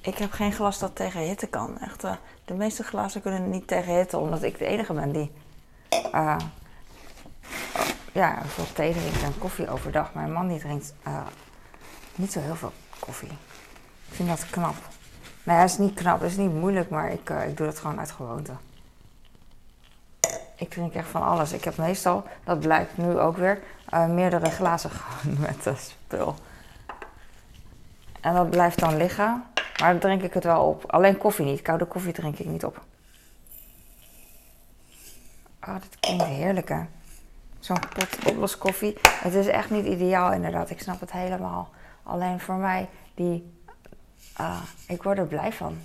Ik 0.07 0.17
heb 0.17 0.31
geen 0.31 0.51
glas 0.51 0.79
dat 0.79 0.95
tegen 0.95 1.19
hitte 1.19 1.47
kan. 1.47 1.79
Echt, 1.79 2.03
uh, 2.03 2.11
de 2.45 2.53
meeste 2.53 2.83
glazen 2.83 3.21
kunnen 3.21 3.49
niet 3.49 3.67
tegen 3.67 3.95
hitte, 3.95 4.17
omdat 4.17 4.43
ik 4.43 4.57
de 4.57 4.65
enige 4.65 4.93
ben 4.93 5.11
die 5.11 5.31
uh, 6.13 6.37
ja, 8.11 8.41
veel 8.45 8.65
thee 8.73 8.93
drinkt 8.93 9.23
en 9.23 9.37
koffie 9.37 9.69
overdag. 9.69 10.13
Mijn 10.13 10.31
man 10.31 10.47
die 10.47 10.59
drinkt 10.59 10.93
uh, 11.07 11.21
niet 12.15 12.31
zo 12.31 12.39
heel 12.39 12.55
veel 12.55 12.71
koffie. 12.99 13.31
Ik 14.09 14.15
vind 14.15 14.29
dat 14.29 14.49
knap. 14.49 14.75
Nee, 15.43 15.57
het 15.57 15.69
is 15.69 15.77
niet 15.77 15.93
knap, 15.93 16.21
het 16.21 16.31
is 16.31 16.37
niet 16.37 16.53
moeilijk, 16.53 16.89
maar 16.89 17.11
ik, 17.11 17.29
ik 17.29 17.57
doe 17.57 17.65
dat 17.65 17.79
gewoon 17.79 17.99
uit 17.99 18.11
gewoonte. 18.11 18.53
Ik 20.55 20.69
drink 20.69 20.93
echt 20.93 21.09
van 21.09 21.23
alles. 21.23 21.53
Ik 21.53 21.63
heb 21.63 21.77
meestal, 21.77 22.23
dat 22.43 22.59
blijkt 22.59 22.97
nu 22.97 23.19
ook 23.19 23.37
weer, 23.37 23.59
meerdere 24.09 24.49
glazen 24.49 24.89
gewoon 24.97 25.39
met 25.39 25.63
dat 25.63 25.79
spul. 25.79 26.35
En 28.21 28.33
dat 28.33 28.49
blijft 28.49 28.79
dan 28.79 28.97
liggen. 28.97 29.43
Maar 29.79 29.91
dan 29.91 30.00
drink 30.00 30.22
ik 30.22 30.34
het 30.34 30.43
wel 30.43 30.65
op. 30.65 30.91
Alleen 30.91 31.17
koffie 31.17 31.46
niet. 31.46 31.62
Koude 31.62 31.86
koffie 31.86 32.13
drink 32.13 32.39
ik 32.39 32.46
niet 32.46 32.65
op. 32.65 32.81
Oh, 35.67 35.74
dit 35.74 36.00
klinkt 36.00 36.24
heerlijk 36.24 36.69
hè. 36.69 36.81
Zo'n 37.60 37.79
pot 37.93 38.25
oplos 38.25 38.57
koffie. 38.57 38.98
Het 39.10 39.34
is 39.34 39.48
echt 39.48 39.69
niet 39.69 39.86
ideaal 39.86 40.31
inderdaad. 40.31 40.69
Ik 40.69 40.81
snap 40.81 41.00
het 41.00 41.12
helemaal. 41.12 41.69
Alleen 42.03 42.39
voor 42.39 42.55
mij, 42.55 42.89
die... 43.13 43.55
Uh, 44.41 44.62
ik 44.88 45.03
word 45.03 45.17
er 45.17 45.25
blij 45.25 45.53
van. 45.53 45.77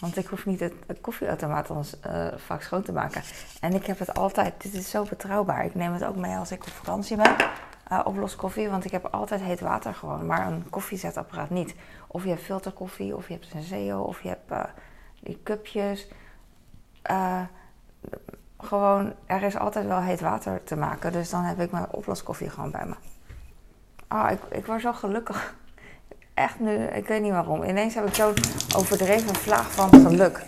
Want 0.00 0.16
ik 0.16 0.26
hoef 0.26 0.46
niet 0.46 0.60
het, 0.60 0.74
koffieautomaat 1.00 1.70
ons 1.70 1.96
uh, 2.06 2.26
vaak 2.36 2.62
schoon 2.62 2.82
te 2.82 2.92
maken. 2.92 3.22
En 3.60 3.74
ik 3.74 3.86
heb 3.86 3.98
het 3.98 4.14
altijd... 4.14 4.62
Dit 4.62 4.74
is 4.74 4.90
zo 4.90 5.04
betrouwbaar. 5.04 5.64
Ik 5.64 5.74
neem 5.74 5.92
het 5.92 6.04
ook 6.04 6.16
mee 6.16 6.36
als 6.36 6.50
ik 6.50 6.62
op 6.62 6.72
vakantie 6.72 7.16
ben 7.16 7.36
uh, 7.92 8.36
koffie, 8.36 8.68
want 8.68 8.84
ik 8.84 8.90
heb 8.90 9.06
altijd 9.10 9.40
heet 9.40 9.60
water 9.60 9.94
gewoon, 9.94 10.26
maar 10.26 10.46
een 10.46 10.70
koffiezetapparaat 10.70 11.50
niet. 11.50 11.74
Of 12.12 12.22
je 12.22 12.28
hebt 12.28 12.42
filterkoffie, 12.42 13.16
of 13.16 13.28
je 13.28 13.32
hebt 13.32 13.46
Senseo, 13.46 14.00
of 14.00 14.22
je 14.22 14.28
hebt 14.28 14.50
uh, 14.50 14.64
die 15.20 15.40
cupjes. 15.42 16.08
Uh, 17.10 17.42
gewoon, 18.58 19.14
er 19.26 19.42
is 19.42 19.56
altijd 19.56 19.86
wel 19.86 20.00
heet 20.00 20.20
water 20.20 20.64
te 20.64 20.76
maken, 20.76 21.12
dus 21.12 21.30
dan 21.30 21.42
heb 21.42 21.60
ik 21.60 21.70
mijn 21.70 21.90
oploskoffie 21.90 22.50
gewoon 22.50 22.70
bij 22.70 22.86
me. 22.86 22.94
Ah, 24.08 24.30
ik, 24.30 24.40
ik 24.50 24.66
word 24.66 24.80
zo 24.80 24.92
gelukkig. 24.92 25.54
Echt 26.34 26.60
nu, 26.60 26.74
ik 26.76 27.06
weet 27.06 27.22
niet 27.22 27.32
waarom. 27.32 27.62
Ineens 27.62 27.94
heb 27.94 28.06
ik 28.06 28.14
zo'n 28.14 28.34
overdreven 28.76 29.34
vlaag 29.34 29.72
van 29.72 29.90
geluk. 29.90 30.44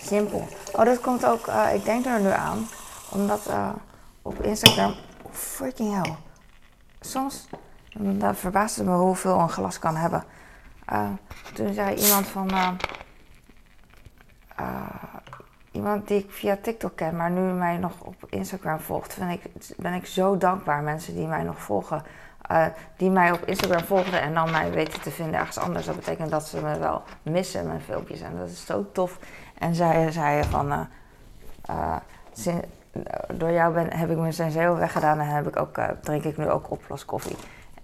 simpel. 0.00 0.48
Oh, 0.72 0.84
dat 0.84 1.00
komt 1.00 1.26
ook, 1.26 1.46
uh, 1.46 1.74
ik 1.74 1.84
denk 1.84 2.06
er 2.06 2.20
nu 2.20 2.30
aan, 2.30 2.68
omdat 3.10 3.50
op 4.22 4.42
Instagram, 4.42 4.94
oh, 5.22 5.32
freaking 5.32 6.02
hell, 6.02 6.14
soms, 7.00 7.48
dat 7.98 8.36
verbaasde 8.36 8.84
me 8.84 8.94
hoeveel 8.94 9.38
een 9.38 9.48
glas 9.48 9.78
kan 9.78 9.96
hebben. 9.96 10.24
Uh, 10.92 11.08
toen 11.54 11.74
zei 11.74 11.94
iemand 11.94 12.26
van, 12.26 12.50
iemand 15.70 16.08
die 16.08 16.18
ik 16.18 16.30
via 16.30 16.56
TikTok 16.62 16.96
ken, 16.96 17.16
maar 17.16 17.30
nu 17.30 17.40
mij 17.40 17.76
nog 17.76 17.92
op 18.00 18.14
Instagram 18.28 18.80
volgt, 18.80 19.14
vind 19.14 19.30
ik, 19.30 19.50
ben 19.76 19.92
ik 19.92 20.06
zo 20.06 20.36
dankbaar. 20.36 20.82
Mensen 20.82 21.14
die 21.14 21.26
mij 21.26 21.42
nog 21.42 21.62
volgen, 21.62 22.02
die 22.96 23.10
mij 23.10 23.32
op 23.32 23.44
Instagram 23.44 23.84
volgden 23.84 24.20
en 24.20 24.34
dan 24.34 24.50
mij 24.50 24.70
weten 24.70 25.00
te 25.00 25.10
vinden 25.10 25.40
ergens 25.40 25.58
anders. 25.58 25.86
Dat 25.86 25.96
betekent 25.96 26.30
dat 26.30 26.46
ze 26.46 26.62
me 26.62 26.78
wel 26.78 27.02
missen, 27.22 27.66
mijn 27.66 27.80
filmpjes. 27.80 28.20
En 28.20 28.36
dat 28.38 28.48
is 28.48 28.66
zo 28.66 28.86
tof. 28.92 29.18
En 29.58 29.74
zij 29.74 30.10
zeiden 30.10 30.50
van, 30.50 30.88
door 33.32 33.50
jou 33.50 33.74
ben, 33.74 33.92
heb 33.92 34.10
ik 34.10 34.18
mijn 34.18 34.32
senseo 34.32 34.76
weggedaan 34.76 35.20
en 35.20 35.26
heb 35.26 35.46
ik 35.46 35.56
ook, 35.56 35.80
drink 36.02 36.24
ik 36.24 36.36
nu 36.36 36.50
ook 36.50 36.70
oploskoffie. 36.70 37.36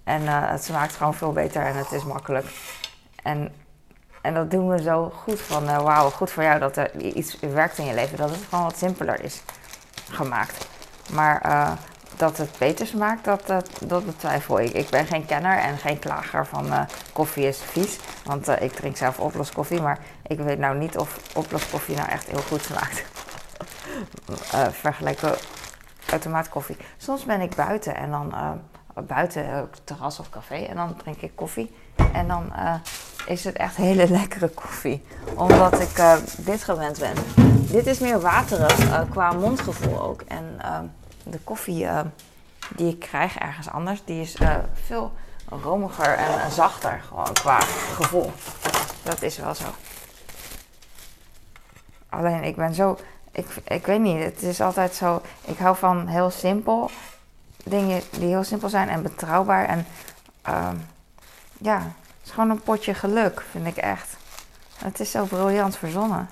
En 0.04 0.26
het 0.26 0.64
smaakt 0.64 0.96
gewoon 0.96 1.14
veel 1.14 1.32
beter 1.32 1.62
en 1.62 1.76
het 1.76 1.92
is 1.92 2.04
makkelijk. 2.04 2.46
En 3.22 3.52
en 4.22 4.34
dat 4.34 4.50
doen 4.50 4.68
we 4.68 4.82
zo 4.82 5.12
goed 5.14 5.40
van, 5.40 5.64
uh, 5.64 5.82
wauw, 5.82 6.10
goed 6.10 6.30
voor 6.30 6.42
jou 6.42 6.58
dat 6.58 6.76
er 6.76 7.00
iets 7.00 7.40
werkt 7.40 7.78
in 7.78 7.84
je 7.84 7.94
leven. 7.94 8.16
Dat 8.16 8.30
het 8.30 8.44
gewoon 8.48 8.64
wat 8.64 8.76
simpeler 8.76 9.24
is 9.24 9.42
gemaakt. 10.10 10.68
Maar 11.12 11.46
uh, 11.46 11.72
dat 12.16 12.36
het 12.36 12.58
beter 12.58 12.86
smaakt, 12.86 13.24
dat, 13.24 13.46
dat, 13.46 13.70
dat 13.80 14.06
betwijfel 14.06 14.60
ik. 14.60 14.72
Ik 14.72 14.90
ben 14.90 15.06
geen 15.06 15.26
kenner 15.26 15.58
en 15.58 15.78
geen 15.78 15.98
klager 15.98 16.46
van 16.46 16.86
koffie 17.12 17.46
is 17.46 17.58
vies. 17.58 17.98
Want 18.24 18.48
ik 18.48 18.72
drink 18.72 18.96
zelf 18.96 19.18
oploskoffie, 19.18 19.80
maar 19.80 19.98
ik 20.26 20.38
weet 20.38 20.58
nou 20.58 20.78
niet 20.78 20.98
of 20.98 21.18
oploskoffie 21.34 21.96
nou 21.96 22.08
echt 22.08 22.26
heel 22.26 22.42
goed 22.42 22.62
smaakt. 22.62 23.04
vergelijken 24.82 25.34
automaatkoffie. 26.10 26.76
Soms 26.96 27.24
ben 27.24 27.40
ik 27.40 27.54
buiten 27.54 27.96
en 27.96 28.10
dan 28.10 28.34
buiten, 29.06 29.70
terras 29.84 30.18
of 30.18 30.30
café, 30.30 30.54
en 30.54 30.76
dan 30.76 30.96
drink 30.96 31.20
ik 31.20 31.32
koffie. 31.34 31.74
En 32.12 32.28
dan 32.28 32.52
is 33.26 33.44
het 33.44 33.56
echt 33.56 33.76
hele 33.76 34.08
lekkere 34.18 34.48
koffie. 34.48 35.04
Omdat 35.34 35.80
ik 35.80 35.98
uh, 35.98 36.16
dit 36.38 36.64
gewend 36.64 36.98
ben. 36.98 37.14
Dit 37.70 37.86
is 37.86 37.98
meer 37.98 38.20
waterig 38.20 39.08
qua 39.10 39.32
mondgevoel 39.32 40.02
ook. 40.02 40.20
En 40.20 40.60
de 41.24 41.38
koffie 41.44 41.86
die 42.76 42.88
ik 42.88 42.98
krijg 42.98 43.38
ergens 43.38 43.70
anders, 43.70 44.04
die 44.04 44.20
is 44.20 44.36
veel 44.86 45.12
romiger 45.48 46.14
en 46.14 46.50
zachter 46.50 47.00
gewoon 47.08 47.32
qua 47.32 47.60
gevoel. 47.94 48.32
Dat 49.02 49.22
is 49.22 49.38
wel 49.38 49.54
zo. 49.54 49.64
Alleen 52.08 52.42
ik 52.44 52.56
ben 52.56 52.74
zo, 52.74 52.98
ik, 53.30 53.46
ik 53.64 53.86
weet 53.86 54.00
niet, 54.00 54.22
het 54.22 54.42
is 54.42 54.60
altijd 54.60 54.94
zo, 54.94 55.22
ik 55.44 55.58
hou 55.58 55.76
van 55.76 56.06
heel 56.06 56.30
simpel, 56.30 56.90
dingen 57.64 58.02
die 58.10 58.28
heel 58.28 58.44
simpel 58.44 58.68
zijn 58.68 58.88
en 58.88 59.02
betrouwbaar 59.02 59.64
en 59.64 59.86
ja, 61.58 61.78
het 61.78 62.24
is 62.24 62.30
gewoon 62.30 62.50
een 62.50 62.62
potje 62.62 62.94
geluk, 62.94 63.44
vind 63.50 63.66
ik 63.66 63.76
echt. 63.76 64.16
Het 64.76 65.00
is 65.00 65.10
zo 65.10 65.24
briljant 65.24 65.76
verzonnen. 65.76 66.28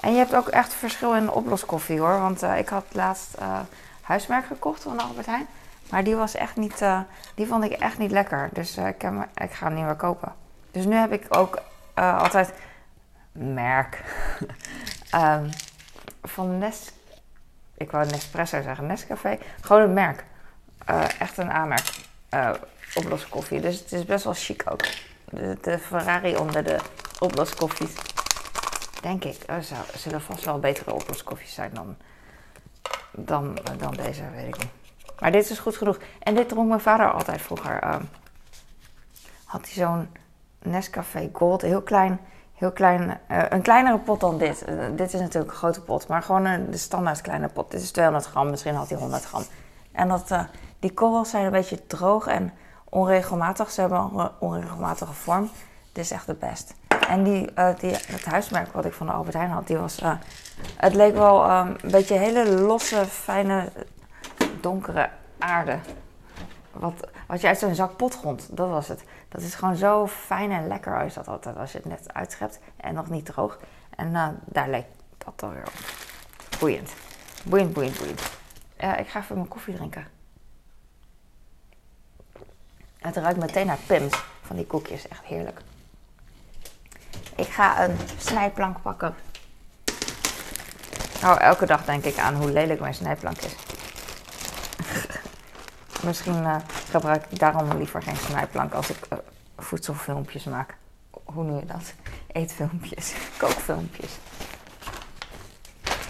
En 0.00 0.12
je 0.12 0.18
hebt 0.18 0.34
ook 0.34 0.48
echt 0.48 0.74
verschil 0.74 1.14
in 1.14 1.30
oploskoffie 1.30 2.00
hoor. 2.00 2.20
Want 2.20 2.42
uh, 2.42 2.58
ik 2.58 2.68
had 2.68 2.84
laatst 2.92 3.36
uh, 3.40 3.60
huismerk 4.00 4.46
gekocht 4.46 4.82
van 4.82 5.00
Albert 5.00 5.26
Heijn. 5.26 5.46
Maar 5.90 6.04
die 6.04 6.16
was 6.16 6.34
echt 6.34 6.56
niet, 6.56 6.80
uh, 6.82 7.00
die 7.34 7.46
vond 7.46 7.64
ik 7.64 7.72
echt 7.72 7.98
niet 7.98 8.10
lekker. 8.10 8.48
Dus 8.52 8.76
ik, 8.76 9.02
heb, 9.02 9.28
ik 9.34 9.52
ga 9.52 9.66
hem 9.66 9.74
niet 9.74 9.84
meer 9.84 9.94
kopen. 9.94 10.34
Dus 10.70 10.84
nu 10.84 10.94
heb 10.94 11.12
ik 11.12 11.26
ook 11.28 11.62
altijd 11.94 12.52
merk 13.32 14.04
um, 15.14 15.50
van 16.34 16.58
Nes. 16.58 16.92
Ik 17.76 17.90
wou 17.90 18.06
Nespresso 18.06 18.62
zeggen, 18.62 18.86
Nescafé. 18.86 19.38
Gewoon 19.60 19.82
een 19.82 19.92
merk. 19.92 20.24
echt 21.18 21.38
een 21.38 21.50
aanmerk 21.50 21.90
oploskoffie. 22.94 23.60
Dus 23.60 23.78
het 23.78 23.92
is 23.92 24.04
best 24.04 24.24
wel 24.24 24.34
chic 24.34 24.62
ook. 24.70 24.84
De, 25.60 25.78
Ferrari 25.78 26.36
onder 26.36 26.64
de 26.64 26.78
oploskoffies. 27.18 27.94
Denk 29.00 29.24
ik. 29.24 29.38
Er 29.46 29.62
zou, 29.62 29.80
zullen 29.96 30.20
vast 30.20 30.44
wel 30.44 30.58
betere 30.58 30.92
oploskoffies 30.92 31.54
zijn 31.54 31.70
dan, 31.74 31.96
dan, 33.10 33.58
dan 33.78 33.94
deze, 33.94 34.30
weet 34.30 34.46
ik 34.46 34.58
niet. 34.58 34.70
Maar 35.18 35.32
dit 35.32 35.50
is 35.50 35.58
goed 35.58 35.76
genoeg. 35.76 35.98
En 36.18 36.34
dit 36.34 36.48
dronk 36.48 36.68
mijn 36.68 36.80
vader 36.80 37.12
altijd 37.12 37.42
vroeger. 37.42 37.84
Uh, 37.84 37.96
had 39.44 39.64
hij 39.64 39.72
zo'n 39.72 40.08
Nescafé 40.62 41.30
Gold, 41.32 41.62
heel 41.62 41.82
klein, 41.82 42.20
heel 42.56 42.72
klein, 42.72 43.20
uh, 43.30 43.42
een 43.48 43.62
kleinere 43.62 43.98
pot 43.98 44.20
dan 44.20 44.38
dit. 44.38 44.64
Uh, 44.68 44.84
dit 44.96 45.14
is 45.14 45.20
natuurlijk 45.20 45.52
een 45.52 45.58
grote 45.58 45.80
pot, 45.80 46.08
maar 46.08 46.22
gewoon 46.22 46.44
een, 46.44 46.70
de 46.70 46.76
standaard 46.76 47.20
kleine 47.20 47.48
pot. 47.48 47.70
Dit 47.70 47.82
is 47.82 47.90
200 47.90 48.26
gram, 48.26 48.50
misschien 48.50 48.74
had 48.74 48.88
hij 48.88 48.98
100 48.98 49.24
gram. 49.24 49.42
En 49.92 50.08
dat, 50.08 50.30
uh, 50.30 50.40
die 50.78 50.92
korrels 50.92 51.30
zijn 51.30 51.44
een 51.44 51.50
beetje 51.50 51.86
droog 51.86 52.26
en 52.26 52.52
onregelmatig. 52.84 53.70
Ze 53.70 53.80
hebben 53.80 53.98
een 53.98 54.30
onregelmatige 54.38 55.12
vorm. 55.12 55.50
Dit 55.92 56.04
is 56.04 56.10
echt 56.10 56.26
de 56.26 56.34
best. 56.34 56.74
En 57.08 57.22
die, 57.22 57.52
die, 57.78 57.90
het 57.90 58.24
huismerk 58.24 58.72
wat 58.72 58.84
ik 58.84 58.92
van 58.92 59.06
de 59.06 59.12
Albert 59.12 59.34
Heijn 59.34 59.50
had, 59.50 59.66
die 59.66 59.76
was... 59.76 60.02
Het 60.76 60.94
leek 60.94 61.14
wel 61.14 61.50
een 61.50 61.76
beetje 61.90 62.14
hele 62.14 62.50
losse, 62.50 63.04
fijne, 63.04 63.68
donkere 64.60 65.08
aarde. 65.38 65.78
Wat, 66.72 67.08
wat 67.26 67.40
je 67.40 67.46
uit 67.46 67.58
zo'n 67.58 67.74
zak 67.74 67.96
potgrond, 67.96 68.48
dat 68.50 68.68
was 68.68 68.88
het. 68.88 69.04
Dat 69.28 69.40
is 69.40 69.54
gewoon 69.54 69.76
zo 69.76 70.06
fijn 70.06 70.52
en 70.52 70.66
lekker 70.66 70.96
uit 70.96 71.14
dat 71.14 71.28
altijd 71.28 71.56
als 71.56 71.72
je 71.72 71.78
het 71.78 71.86
net 71.86 72.12
uitschept 72.12 72.58
en 72.76 72.94
nog 72.94 73.08
niet 73.08 73.24
droog. 73.24 73.58
En 73.96 74.08
uh, 74.08 74.28
daar 74.44 74.68
leek 74.68 74.86
dat 75.18 75.32
dan 75.36 75.50
weer 75.50 75.66
op. 75.66 75.72
Boeiend. 76.58 76.92
Boeiend, 77.44 77.72
boeiend, 77.72 77.98
boeiend. 77.98 78.20
ik 78.98 79.08
ga 79.08 79.20
even 79.20 79.36
mijn 79.36 79.48
koffie 79.48 79.74
drinken. 79.74 80.06
Het 82.98 83.16
ruikt 83.16 83.38
meteen 83.38 83.66
naar 83.66 83.78
Pims 83.86 84.22
van 84.42 84.56
die 84.56 84.66
koekjes. 84.66 85.08
Echt 85.08 85.24
heerlijk. 85.24 85.60
Ik 87.36 87.48
ga 87.48 87.84
een 87.84 87.96
snijplank 88.18 88.82
pakken. 88.82 89.14
Oh, 91.24 91.40
elke 91.40 91.66
dag 91.66 91.84
denk 91.84 92.04
ik 92.04 92.18
aan 92.18 92.34
hoe 92.34 92.50
lelijk 92.50 92.80
mijn 92.80 92.94
snijplank 92.94 93.38
is. 93.38 93.54
Misschien 96.06 96.42
uh, 96.42 96.56
gebruik 96.90 97.26
ik 97.28 97.38
daarom 97.38 97.76
liever 97.76 98.02
geen 98.02 98.16
snijplank 98.16 98.72
als 98.72 98.90
ik 98.90 98.96
uh, 99.12 99.18
voedselfilmpjes 99.58 100.44
maak. 100.44 100.76
Hoe 101.24 101.44
noem 101.44 101.58
je 101.58 101.66
dat? 101.66 101.92
Eetfilmpjes, 102.32 103.14
kookfilmpjes. 103.38 104.18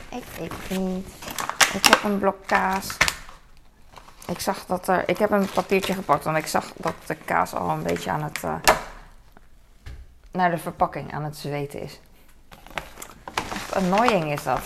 Ik 0.09 0.25
weet 0.39 0.79
niet. 0.79 1.09
Ik 1.73 1.87
heb 1.87 2.03
een 2.05 2.19
blok 2.19 2.37
kaas. 2.47 2.97
Ik 4.27 4.41
zag 4.41 4.67
dat 4.67 4.89
er. 4.89 5.09
Ik 5.09 5.19
heb 5.19 5.31
een 5.31 5.49
papiertje 5.55 5.95
gepakt, 5.95 6.25
want 6.25 6.37
ik 6.37 6.47
zag 6.47 6.73
dat 6.77 6.95
de 7.07 7.15
kaas 7.15 7.55
al 7.55 7.71
een 7.71 7.83
beetje 7.83 8.11
aan 8.11 8.23
het. 8.23 8.43
Uh, 8.45 8.55
naar 10.33 10.51
de 10.51 10.59
verpakking 10.59 11.13
aan 11.13 11.25
het 11.25 11.37
zweten 11.37 11.81
is. 11.81 12.01
Echt 13.55 13.75
annoying 13.75 14.33
is 14.33 14.43
dat. 14.43 14.61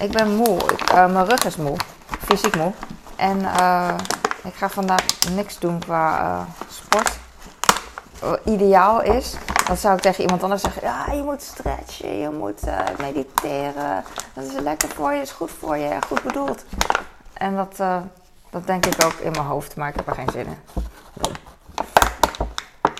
Ik 0.00 0.10
ben 0.10 0.36
moe. 0.36 0.72
Ik, 0.72 0.92
mijn 0.92 1.24
rug 1.24 1.44
is 1.44 1.56
moe. 1.56 1.76
Fysiek 2.28 2.56
moe. 2.56 2.72
En 3.16 3.38
uh, 3.38 3.94
ik 4.44 4.54
ga 4.54 4.68
vandaag 4.68 5.04
niks 5.30 5.58
doen 5.58 5.78
qua 5.78 6.46
sport. 6.68 7.18
Ideaal 8.44 9.02
is 9.02 9.36
dan 9.66 9.76
zou 9.76 9.94
ik 9.94 10.00
tegen 10.00 10.22
iemand 10.22 10.42
anders 10.42 10.62
zeggen: 10.62 10.82
Ja, 10.82 11.12
je 11.12 11.22
moet 11.22 11.42
stretchen, 11.42 12.18
je 12.18 12.30
moet 12.30 12.66
uh, 12.66 12.80
mediteren. 12.98 14.04
Dat 14.32 14.44
is 14.44 14.52
lekker 14.52 14.88
voor 14.88 15.12
je, 15.12 15.20
is 15.20 15.30
goed 15.30 15.50
voor 15.50 15.76
je, 15.76 15.98
goed 16.06 16.22
bedoeld. 16.22 16.64
En 17.32 17.56
dat, 17.56 17.76
dat 18.50 18.66
denk 18.66 18.86
ik 18.86 19.04
ook 19.04 19.12
in 19.12 19.30
mijn 19.30 19.44
hoofd, 19.44 19.76
maar 19.76 19.88
ik 19.88 19.94
heb 19.96 20.06
er 20.08 20.14
geen 20.14 20.30
zin 20.32 20.46
in. 20.46 20.58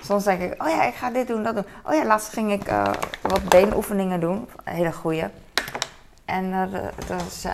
Soms 0.02 0.24
denk 0.24 0.40
ik: 0.40 0.62
Oh 0.62 0.68
ja, 0.68 0.82
ik 0.82 0.94
ga 0.94 1.10
dit 1.10 1.26
doen, 1.26 1.42
dat 1.42 1.54
doen. 1.54 1.66
Oh 1.84 1.94
ja, 1.94 2.04
laatst 2.04 2.32
ging 2.32 2.52
ik 2.52 2.72
wat 3.22 3.48
beenoefeningen 3.48 4.20
doen, 4.20 4.48
hele 4.64 4.92
goede. 4.92 5.30
En 6.24 6.70
dat 7.06 7.46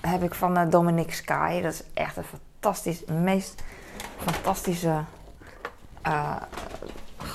heb 0.00 0.22
ik 0.22 0.34
van 0.34 0.70
Dominic 0.70 1.14
Sky. 1.14 1.60
Dat 1.60 1.72
is 1.72 1.82
echt 1.94 2.16
een 2.16 2.24
fantastisch, 2.24 3.04
meest 3.04 3.62
fantastische 4.16 5.04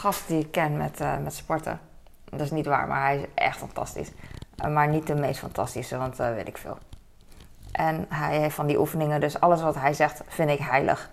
gast 0.05 0.27
die 0.27 0.39
ik 0.39 0.51
ken 0.51 0.77
met, 0.77 1.01
uh, 1.01 1.17
met 1.17 1.33
sporten. 1.33 1.79
Dat 2.23 2.39
is 2.39 2.51
niet 2.51 2.65
waar, 2.65 2.87
maar 2.87 3.01
hij 3.01 3.17
is 3.17 3.25
echt 3.33 3.57
fantastisch. 3.57 4.11
Uh, 4.65 4.73
maar 4.73 4.87
niet 4.87 5.07
de 5.07 5.15
meest 5.15 5.39
fantastische, 5.39 5.97
want 5.97 6.19
uh, 6.19 6.33
weet 6.33 6.47
ik 6.47 6.57
veel. 6.57 6.77
En 7.71 8.05
hij 8.09 8.39
heeft 8.39 8.55
van 8.55 8.67
die 8.67 8.79
oefeningen, 8.79 9.19
dus 9.19 9.39
alles 9.39 9.61
wat 9.61 9.75
hij 9.75 9.93
zegt 9.93 10.21
vind 10.27 10.49
ik 10.49 10.59
heilig. 10.59 11.09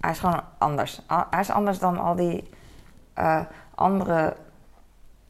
hij 0.00 0.10
is 0.10 0.18
gewoon 0.18 0.42
anders. 0.58 1.00
Hij 1.30 1.40
is 1.40 1.50
anders 1.50 1.78
dan 1.78 1.98
al 1.98 2.14
die 2.14 2.50
andere 3.74 4.36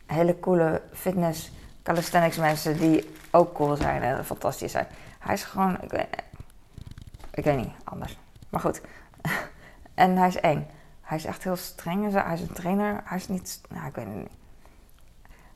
hele 0.06 0.40
coole 0.40 0.82
fitness 0.92 1.52
calisthenics 1.86 2.36
mensen 2.36 2.76
die 2.76 3.14
ook 3.30 3.54
cool 3.54 3.76
zijn 3.76 4.02
en 4.02 4.24
fantastisch 4.24 4.72
zijn. 4.72 4.86
Hij 5.18 5.34
is 5.34 5.44
gewoon, 5.44 5.78
ik 5.82 7.44
weet, 7.44 7.56
niet, 7.56 7.72
anders. 7.84 8.18
Maar 8.48 8.60
goed. 8.60 8.80
En 9.94 10.16
hij 10.16 10.28
is 10.28 10.40
eng. 10.40 10.66
hij 11.00 11.16
is 11.16 11.24
echt 11.24 11.44
heel 11.44 11.56
streng. 11.56 12.12
Hij 12.12 12.34
is 12.34 12.40
een 12.40 12.52
trainer. 12.52 13.00
Hij 13.04 13.16
is 13.16 13.28
niet, 13.28 13.60
nou, 13.68 13.86
ik 13.86 13.94
weet 13.94 14.04
het 14.04 14.14
niet. 14.14 14.30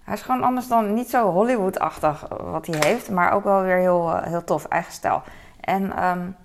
Hij 0.02 0.14
is 0.14 0.22
gewoon 0.22 0.42
anders 0.42 0.68
dan 0.68 0.94
niet 0.94 1.10
zo 1.10 1.30
Hollywood-achtig 1.30 2.28
wat 2.28 2.66
hij 2.66 2.78
heeft, 2.78 3.10
maar 3.10 3.32
ook 3.32 3.44
wel 3.44 3.62
weer 3.62 3.76
heel, 3.76 4.14
eh, 4.14 4.26
heel 4.26 4.44
tof, 4.44 4.64
eigen 4.64 4.92
stijl. 4.92 5.22
En 5.60 6.04
um, 6.04 6.36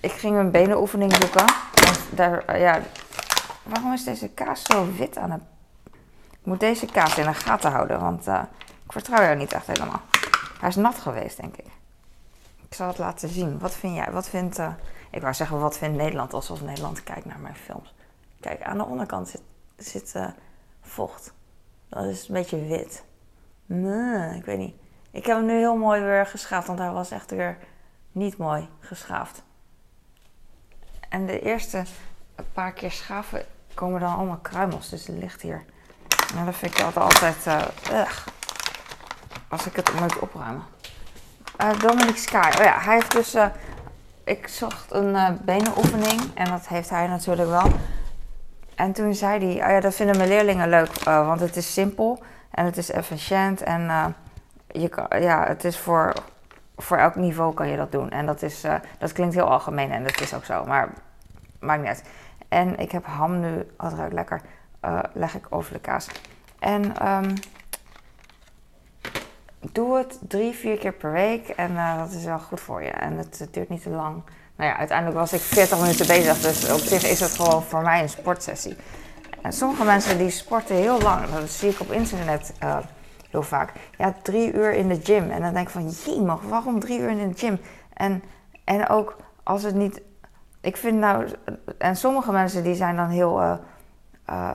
ik 0.00 0.12
ging 0.12 0.36
een 0.36 0.50
benenoefening 0.50 1.12
zoeken. 1.16 1.44
Daar, 2.10 2.44
eh, 2.44 2.60
ja, 2.60 2.80
waarom 3.62 3.92
is 3.92 4.04
deze 4.04 4.28
kaas 4.28 4.62
zo 4.62 4.86
wit 4.96 5.16
aan 5.16 5.30
het... 5.30 5.42
Ik 6.40 6.46
moet 6.46 6.60
deze 6.60 6.86
kaas 6.86 7.18
in 7.18 7.24
de 7.24 7.34
gaten 7.34 7.70
houden, 7.70 8.00
want 8.00 8.28
uh, 8.28 8.42
ik 8.84 8.92
vertrouw 8.92 9.22
jou 9.22 9.36
niet 9.36 9.52
echt 9.52 9.66
helemaal. 9.66 10.00
Hij 10.60 10.68
is 10.68 10.76
nat 10.76 10.98
geweest, 10.98 11.36
denk 11.36 11.56
ik. 11.56 11.66
Ik 12.68 12.74
zal 12.74 12.88
het 12.88 12.98
laten 12.98 13.28
zien. 13.28 13.58
Wat 13.58 13.74
vind 13.74 13.94
jij? 13.94 14.10
Wat 14.12 14.28
vindt... 14.28 14.58
Uh, 14.58 14.72
ik 15.10 15.20
wou 15.22 15.34
zeggen, 15.34 15.60
wat 15.60 15.78
vindt 15.78 15.96
Nederland 15.96 16.34
alsof 16.34 16.62
Nederland 16.62 17.02
kijkt 17.02 17.24
naar 17.24 17.38
mijn 17.38 17.56
films? 17.56 17.94
Kijk, 18.40 18.62
aan 18.62 18.78
de 18.78 18.84
onderkant 18.84 19.28
zit, 19.28 19.42
zit 19.76 20.14
vocht. 20.80 21.32
Dat 21.88 22.04
is 22.04 22.28
een 22.28 22.34
beetje 22.34 22.66
wit. 22.66 23.04
Nee, 23.66 24.36
ik 24.36 24.44
weet 24.44 24.58
niet. 24.58 24.74
Ik 25.10 25.26
heb 25.26 25.36
hem 25.36 25.46
nu 25.46 25.58
heel 25.58 25.76
mooi 25.76 26.00
weer 26.00 26.26
geschaafd, 26.26 26.66
want 26.66 26.78
hij 26.78 26.90
was 26.90 27.10
echt 27.10 27.30
weer 27.30 27.58
niet 28.12 28.36
mooi 28.36 28.68
geschaafd. 28.80 29.42
En 31.08 31.26
de 31.26 31.40
eerste 31.40 31.84
paar 32.52 32.72
keer 32.72 32.90
schaven 32.90 33.44
komen 33.74 34.00
dan 34.00 34.14
allemaal 34.14 34.38
kruimels. 34.42 34.88
Dus 34.88 35.06
het 35.06 35.16
ligt 35.16 35.42
hier. 35.42 35.64
En 36.36 36.44
dat 36.44 36.54
vind 36.54 36.78
ik 36.78 36.84
altijd, 36.84 37.04
altijd 37.04 37.46
uh, 37.92 38.02
als 39.48 39.66
ik 39.66 39.76
het 39.76 40.00
moet 40.00 40.18
opruimen. 40.18 40.62
Uh, 41.60 41.78
Dominic 41.78 42.16
Sky. 42.16 42.50
Oh 42.58 42.64
ja, 42.64 42.78
hij 42.78 42.94
heeft 42.94 43.12
dus... 43.12 43.34
Uh, 43.34 43.46
ik 44.24 44.48
zocht 44.48 44.92
een 44.92 45.38
benenoefening. 45.42 46.20
En 46.34 46.44
dat 46.44 46.68
heeft 46.68 46.90
hij 46.90 47.06
natuurlijk 47.06 47.48
wel. 47.48 47.72
En 48.74 48.92
toen 48.92 49.14
zei 49.14 49.46
hij... 49.46 49.66
Oh 49.66 49.70
ja, 49.70 49.80
dat 49.80 49.94
vinden 49.94 50.16
mijn 50.16 50.28
leerlingen 50.28 50.68
leuk. 50.68 51.04
want 51.04 51.40
het 51.40 51.56
is 51.56 51.72
simpel. 51.72 52.22
En 52.50 52.64
het 52.64 52.76
is 52.76 52.90
efficiënt. 52.90 53.62
En 53.62 54.14
je 54.66 54.88
kan, 54.88 55.06
ja, 55.20 55.44
het 55.46 55.64
is 55.64 55.78
voor 55.78 56.12
voor 56.82 56.96
elk 56.96 57.14
niveau 57.14 57.54
kan 57.54 57.68
je 57.68 57.76
dat 57.76 57.92
doen. 57.92 58.10
En 58.10 58.26
dat, 58.26 58.42
is, 58.42 58.64
dat 58.98 59.12
klinkt 59.12 59.34
heel 59.34 59.50
algemeen 59.50 59.90
en 59.90 60.02
dat 60.02 60.20
is 60.20 60.34
ook 60.34 60.44
zo, 60.44 60.64
maar 60.64 60.88
maakt 61.60 61.80
niet 61.80 61.88
uit. 61.88 62.04
En 62.48 62.78
ik 62.78 62.92
heb 62.92 63.06
ham 63.06 63.40
nu, 63.40 63.66
oh, 63.78 63.92
ruikt 63.96 64.12
lekker, 64.12 64.40
uh, 64.84 64.98
leg 65.12 65.34
ik 65.34 65.46
over 65.50 65.72
de 65.72 65.78
kaas. 65.78 66.06
En 66.58 67.08
um, 67.08 67.34
doe 69.72 69.96
het 69.96 70.18
drie, 70.28 70.52
vier 70.52 70.78
keer 70.78 70.92
per 70.92 71.12
week 71.12 71.48
en 71.48 71.70
uh, 71.70 71.98
dat 71.98 72.12
is 72.12 72.24
wel 72.24 72.38
goed 72.38 72.60
voor 72.60 72.82
je. 72.82 72.90
En 72.90 73.16
het, 73.16 73.48
duurt 73.50 73.68
niet 73.68 73.82
te 73.82 73.90
lang. 73.90 74.22
Nou 74.56 74.70
ja, 74.70 74.76
uiteindelijk 74.76 75.18
was 75.18 75.32
ik 75.32 75.40
40 75.40 75.80
minuten 75.80 76.06
bezig, 76.06 76.40
dus 76.40 76.72
op 76.72 76.78
zich 76.78 77.04
is 77.04 77.20
het 77.20 77.30
gewoon 77.30 77.62
voor 77.62 77.82
mij 77.82 78.02
een 78.02 78.08
sportsessie. 78.08 78.76
En 79.42 79.52
sommige 79.52 79.84
mensen 79.84 80.18
die 80.18 80.30
sporten 80.30 80.76
heel 80.76 81.00
lang, 81.00 81.26
dat 81.30 81.50
zie 81.50 81.70
ik 81.70 81.80
op 81.80 81.90
internet 81.90 82.52
heel 83.30 83.42
vaak. 83.42 83.72
Ja, 83.98 84.14
drie 84.22 84.52
uur 84.52 84.72
in 84.72 84.88
de 84.88 85.00
gym. 85.02 85.30
En 85.30 85.40
dan 85.42 85.54
denk 85.54 85.66
ik 85.66 85.72
van, 85.72 85.88
jee, 85.88 86.38
waarom 86.48 86.80
drie 86.80 86.98
uur 86.98 87.10
in 87.10 87.28
de 87.28 87.38
gym? 87.38 87.58
En, 87.92 88.22
en 88.64 88.88
ook 88.88 89.16
als 89.42 89.62
het 89.62 89.74
niet... 89.74 90.00
Ik 90.60 90.76
vind 90.76 90.98
nou... 90.98 91.28
En 91.78 91.96
sommige 91.96 92.32
mensen 92.32 92.62
die 92.62 92.74
zijn 92.74 92.96
dan 92.96 93.08
heel 93.08 93.40
uh, 93.40 94.54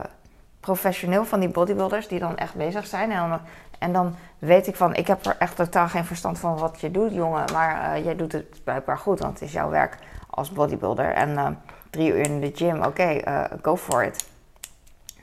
professioneel 0.66 1.24
van 1.24 1.40
die 1.40 1.48
bodybuilders... 1.48 2.08
die 2.08 2.18
dan 2.18 2.36
echt 2.36 2.54
bezig 2.54 2.86
zijn. 2.86 3.12
En 3.12 3.28
dan, 3.28 3.40
en 3.78 3.92
dan 3.92 4.16
weet 4.38 4.66
ik 4.66 4.76
van, 4.76 4.94
ik 4.94 5.06
heb 5.06 5.26
er 5.26 5.36
echt 5.38 5.56
totaal 5.56 5.88
geen 5.88 6.04
verstand 6.04 6.38
van 6.38 6.58
wat 6.58 6.80
je 6.80 6.90
doet, 6.90 7.12
jongen. 7.12 7.44
Maar 7.52 7.96
uh, 7.98 8.04
jij 8.04 8.16
doet 8.16 8.32
het 8.32 8.64
blijkbaar 8.64 8.98
goed, 8.98 9.20
want 9.20 9.32
het 9.32 9.42
is 9.42 9.52
jouw 9.52 9.70
werk 9.70 9.96
als 10.30 10.50
bodybuilder. 10.50 11.12
En 11.12 11.58
drie 11.90 12.10
uur 12.10 12.18
in 12.18 12.40
de 12.40 12.52
gym, 12.54 12.76
oké, 12.76 12.86
okay, 12.86 13.48
go 13.62 13.76
for 13.76 14.04
it. 14.04 14.26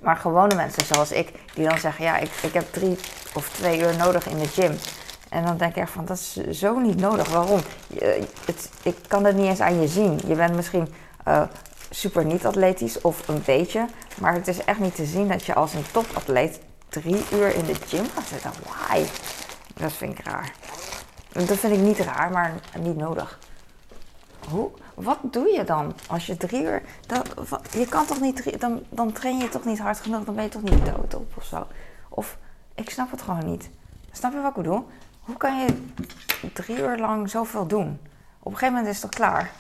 Maar 0.02 0.16
gewone 0.16 0.56
mensen 0.56 0.86
zoals 0.86 1.12
ik, 1.12 1.32
die 1.54 1.68
dan 1.68 1.78
zeggen: 1.78 2.06
Ja, 2.06 2.18
ik, 2.18 2.32
ik 2.44 2.54
heb 2.54 2.72
drie 2.72 2.98
of 3.34 3.50
twee 3.50 3.80
uur 3.80 3.96
nodig 3.98 4.28
in 4.28 4.38
de 4.38 4.48
gym. 4.48 4.76
En 5.30 5.46
dan 5.46 5.58
denk 5.58 5.72
ik 5.72 5.82
echt 5.82 5.92
van: 5.92 6.06
Dat 6.06 6.18
is 6.18 6.60
zo 6.60 6.80
niet 6.80 7.00
nodig. 7.00 7.30
Waarom? 7.30 7.60
Je, 7.88 8.28
het, 8.46 8.70
ik 8.84 8.96
kan 9.08 9.26
het 9.26 9.36
niet 9.36 9.46
eens 9.46 9.62
aan 9.62 9.82
je 9.82 9.88
zien. 9.88 10.20
Je 10.26 10.36
bent 10.36 10.56
misschien 10.56 10.88
super 11.94 12.26
niet-atletisch 12.26 13.02
of 13.02 13.28
een 13.28 13.42
beetje. 13.46 13.86
Maar 14.20 14.34
het 14.34 14.48
is 14.48 14.64
echt 14.64 14.80
niet 14.80 14.96
te 14.96 15.06
zien 15.06 15.28
dat 15.28 15.46
je 15.46 15.54
als 15.54 15.74
een 15.74 15.92
topatleet 15.92 16.60
drie 16.90 17.24
uur 17.34 17.56
in 17.56 17.66
de 17.66 17.76
gym 17.76 18.06
gaat 18.14 18.28
zitten. 18.28 18.52
Why? 18.64 19.06
Dat 19.74 19.94
vind 19.94 20.20
ik 20.20 20.26
raar. 20.26 20.54
Dat 21.32 21.58
vind 21.58 21.74
ik 21.74 21.80
niet 21.80 22.00
raar, 22.00 22.32
maar 22.32 22.54
niet 22.80 22.98
nodig. 22.98 23.40
Hoe, 24.50 24.72
wat 24.94 25.18
doe 25.22 25.48
je 25.48 25.64
dan 25.64 25.94
als 26.08 26.26
je 26.26 26.38
drie 26.38 26.64
uur. 26.64 26.82
Dat, 27.08 27.34
je 27.72 27.88
kan 27.88 28.06
toch 28.06 28.22
niet. 28.22 28.60
Dan, 28.60 28.84
dan 28.90 29.12
train 29.12 29.38
je 29.38 29.50
toch 29.50 29.66
niet 29.66 29.80
hard 29.80 30.00
genoeg. 30.00 30.24
Dan 30.24 30.36
ben 30.36 30.44
je 30.44 30.50
toch 30.50 30.64
niet 30.64 30.86
dood 30.86 31.16
op 31.16 31.34
of 31.38 31.44
zo. 31.44 31.68
Of 32.10 32.38
ik 32.76 32.90
snap 32.90 33.12
het 33.12 33.22
gewoon 33.22 33.46
niet. 33.46 33.70
Snap 34.12 34.32
je 34.32 34.42
wat 34.42 34.50
ik 34.50 34.56
bedoel? 34.56 34.88
Hoe 35.20 35.38
kan 35.38 35.60
je 35.60 35.68
drie 36.54 36.78
uur 36.78 36.98
lang 36.98 37.30
zoveel 37.30 37.68
doen? 37.68 38.00
Op 38.40 38.52
een 38.52 38.58
gegeven 38.58 38.74
moment 38.74 38.96
is 38.96 39.02
het 39.02 39.12
toch 39.12 39.20
klaar? 39.20 39.52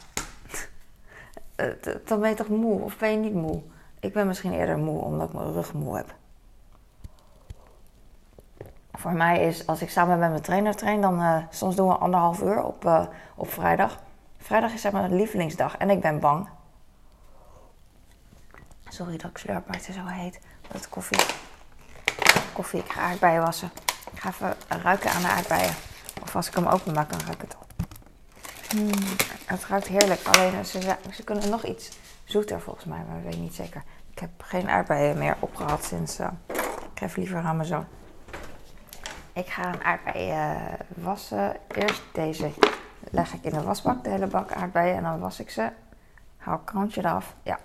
Eh, 1.64 1.96
dan 2.06 2.20
ben 2.20 2.30
je 2.30 2.36
toch 2.36 2.48
moe? 2.48 2.82
Of 2.82 2.98
ben 2.98 3.12
je 3.12 3.18
niet 3.18 3.34
moe? 3.34 3.62
Ik 4.00 4.14
ben 4.14 4.28
misschien 4.28 4.54
eerder 4.54 4.78
moe 4.78 5.02
omdat 5.02 5.28
ik 5.28 5.34
mijn 5.34 5.54
rug 5.54 5.74
moe 5.74 5.96
heb. 5.96 6.14
Voor 8.92 9.14
mij 9.14 9.48
is, 9.48 9.68
als 9.68 9.82
ik 9.82 9.90
samen 9.90 10.20
met 10.20 10.30
mijn 10.30 10.42
trainer 10.42 10.76
train, 10.76 11.02
dan 11.02 11.22
uh, 11.22 11.38
soms 11.50 11.76
doen 11.76 11.88
we 11.88 11.96
anderhalf 11.96 12.42
uur 12.42 12.64
op, 12.64 12.86
uh, 12.86 13.06
op 13.36 13.52
vrijdag. 13.52 14.00
Vrijdag 14.38 14.74
is 14.74 14.82
zeg 14.82 14.92
maar 14.92 15.10
lievelingsdag 15.10 15.78
en 15.78 15.90
ik 15.90 16.02
ben 16.02 16.20
bang. 16.20 16.50
Sorry 18.88 19.18
dat 19.18 19.30
ik 19.30 19.38
slurp, 19.38 19.68
maar 19.68 19.76
het 19.76 19.86
zo 19.86 20.06
heet. 20.06 20.40
Dat 20.68 20.90
koffie. 20.90 21.24
Koffie, 22.54 22.80
ik 22.80 22.92
ga 22.92 23.02
aardbeien 23.02 23.42
wassen. 23.42 23.72
Ik 24.12 24.20
ga 24.20 24.30
even 24.30 24.56
ruiken 24.68 25.12
aan 25.12 25.22
de 25.22 25.28
aardbeien. 25.28 25.74
Of 26.22 26.36
als 26.36 26.48
ik 26.48 26.56
hem 26.56 26.68
openmaak, 26.68 27.10
dan 27.10 27.20
ruik 27.20 27.34
ik 27.34 27.42
het. 27.42 27.63
Mm, 28.76 28.90
het 29.46 29.66
ruikt 29.66 29.88
heerlijk, 29.88 30.28
alleen 30.28 30.66
ze, 30.66 30.96
ze 31.12 31.24
kunnen 31.24 31.50
nog 31.50 31.66
iets 31.66 31.90
zoeter 32.24 32.62
volgens 32.62 32.86
mij, 32.86 33.04
maar 33.08 33.18
ik 33.18 33.24
weet 33.24 33.40
niet 33.40 33.56
zeker. 33.56 33.84
Ik 34.12 34.20
heb 34.20 34.30
geen 34.38 34.70
aardbeien 34.70 35.18
meer 35.18 35.36
opgehad 35.40 35.84
sinds. 35.86 36.20
Uh, 36.20 36.28
ik 36.94 37.00
geef 37.00 37.16
liever 37.16 37.38
aan 37.38 37.58
mijn. 37.58 37.88
Ik 39.34 39.48
ga 39.48 39.74
een 39.74 39.84
aardbei 39.84 40.32
uh, 40.32 40.74
wassen. 40.88 41.56
Eerst 41.68 42.02
deze 42.12 42.52
leg 43.12 43.34
ik 43.34 43.44
in 43.44 43.54
de 43.54 43.62
wasbak, 43.62 44.04
de 44.04 44.10
hele 44.10 44.28
bak 44.28 44.52
aardbeien. 44.52 44.96
En 44.96 45.04
dan 45.04 45.20
was 45.20 45.40
ik 45.40 45.50
ze. 45.50 45.70
Haal 46.38 46.56
het 46.56 46.66
krantje 46.66 47.02
eraf. 47.02 47.36
Ja, 47.44 47.60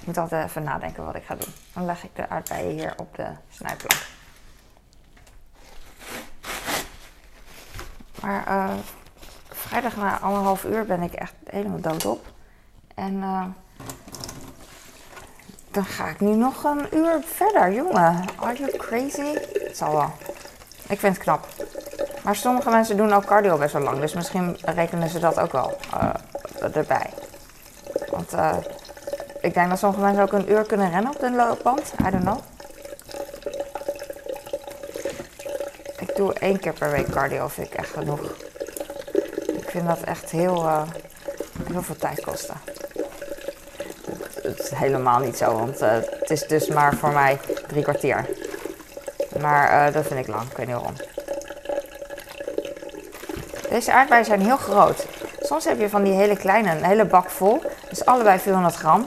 ik 0.00 0.06
moet 0.06 0.18
altijd 0.18 0.46
even 0.46 0.62
nadenken 0.62 1.04
wat 1.04 1.14
ik 1.14 1.24
ga 1.24 1.34
doen. 1.34 1.54
Dan 1.72 1.84
leg 1.84 2.04
ik 2.04 2.16
de 2.16 2.28
aardbeien 2.28 2.70
hier 2.70 2.94
op 2.96 3.16
de 3.16 3.30
snijplank. 3.48 4.06
Maar 8.20 8.48
uh, 8.48 8.74
vrijdag 9.68 9.96
na 9.96 10.18
anderhalf 10.18 10.64
uur 10.64 10.84
ben 10.86 11.02
ik 11.02 11.12
echt 11.12 11.34
helemaal 11.50 11.80
doodop. 11.80 12.26
En 12.94 13.14
uh, 13.14 13.44
dan 15.70 15.84
ga 15.84 16.08
ik 16.08 16.20
nu 16.20 16.34
nog 16.34 16.64
een 16.64 16.86
uur 16.96 17.20
verder. 17.24 17.72
Jongen, 17.72 18.24
are 18.36 18.54
you 18.54 18.76
crazy? 18.76 19.34
Het 19.52 19.76
zal 19.76 19.92
wel. 19.92 20.12
Ik 20.88 20.98
vind 20.98 21.14
het 21.14 21.22
knap. 21.22 21.46
Maar 22.22 22.36
sommige 22.36 22.70
mensen 22.70 22.96
doen 22.96 23.12
ook 23.12 23.24
cardio 23.24 23.58
best 23.58 23.72
wel 23.72 23.82
lang. 23.82 24.00
Dus 24.00 24.14
misschien 24.14 24.56
rekenen 24.62 25.08
ze 25.08 25.18
dat 25.18 25.38
ook 25.38 25.52
wel 25.52 25.76
uh, 25.94 26.76
erbij. 26.76 27.10
Want 28.10 28.34
uh, 28.34 28.56
ik 29.40 29.54
denk 29.54 29.68
dat 29.68 29.78
sommige 29.78 30.02
mensen 30.02 30.22
ook 30.22 30.32
een 30.32 30.50
uur 30.50 30.66
kunnen 30.66 30.90
rennen 30.90 31.14
op 31.14 31.20
de 31.20 31.30
loopband. 31.30 31.92
I 32.06 32.10
don't 32.10 32.22
know. 32.22 32.38
Ik 35.98 36.16
doe 36.16 36.32
één 36.32 36.58
keer 36.58 36.72
per 36.72 36.90
week 36.90 37.10
cardio, 37.10 37.48
vind 37.48 37.66
ik 37.66 37.74
echt 37.74 37.90
genoeg. 37.90 38.20
Ik 39.68 39.74
vind 39.74 39.86
dat 39.86 40.00
echt 40.00 40.30
heel, 40.30 40.64
uh, 40.64 40.82
heel 41.72 41.82
veel 41.82 41.96
tijd 41.96 42.20
kosten. 42.20 42.54
Het 44.42 44.58
is 44.58 44.70
helemaal 44.70 45.18
niet 45.18 45.36
zo, 45.36 45.52
want 45.52 45.80
het 45.80 46.30
is 46.30 46.46
dus 46.46 46.68
maar 46.68 46.94
voor 46.94 47.12
mij 47.12 47.38
drie 47.66 47.82
kwartier. 47.82 48.28
Maar 49.40 49.92
dat 49.92 50.06
vind 50.06 50.20
ik 50.20 50.26
lang, 50.26 50.50
ik 50.50 50.56
weet 50.56 50.66
niet 50.66 50.76
waarom. 50.76 50.94
Deze 53.70 53.92
aardbeien 53.92 54.24
zijn 54.24 54.40
heel 54.40 54.56
groot. 54.56 55.06
Soms 55.40 55.64
heb 55.64 55.78
je 55.78 55.88
van 55.88 56.04
die 56.04 56.14
hele 56.14 56.36
kleine, 56.36 56.70
een 56.70 56.84
hele 56.84 57.04
bak 57.04 57.30
vol. 57.30 57.62
Dus 57.88 58.04
allebei 58.04 58.38
400 58.38 58.74
gram. 58.74 59.06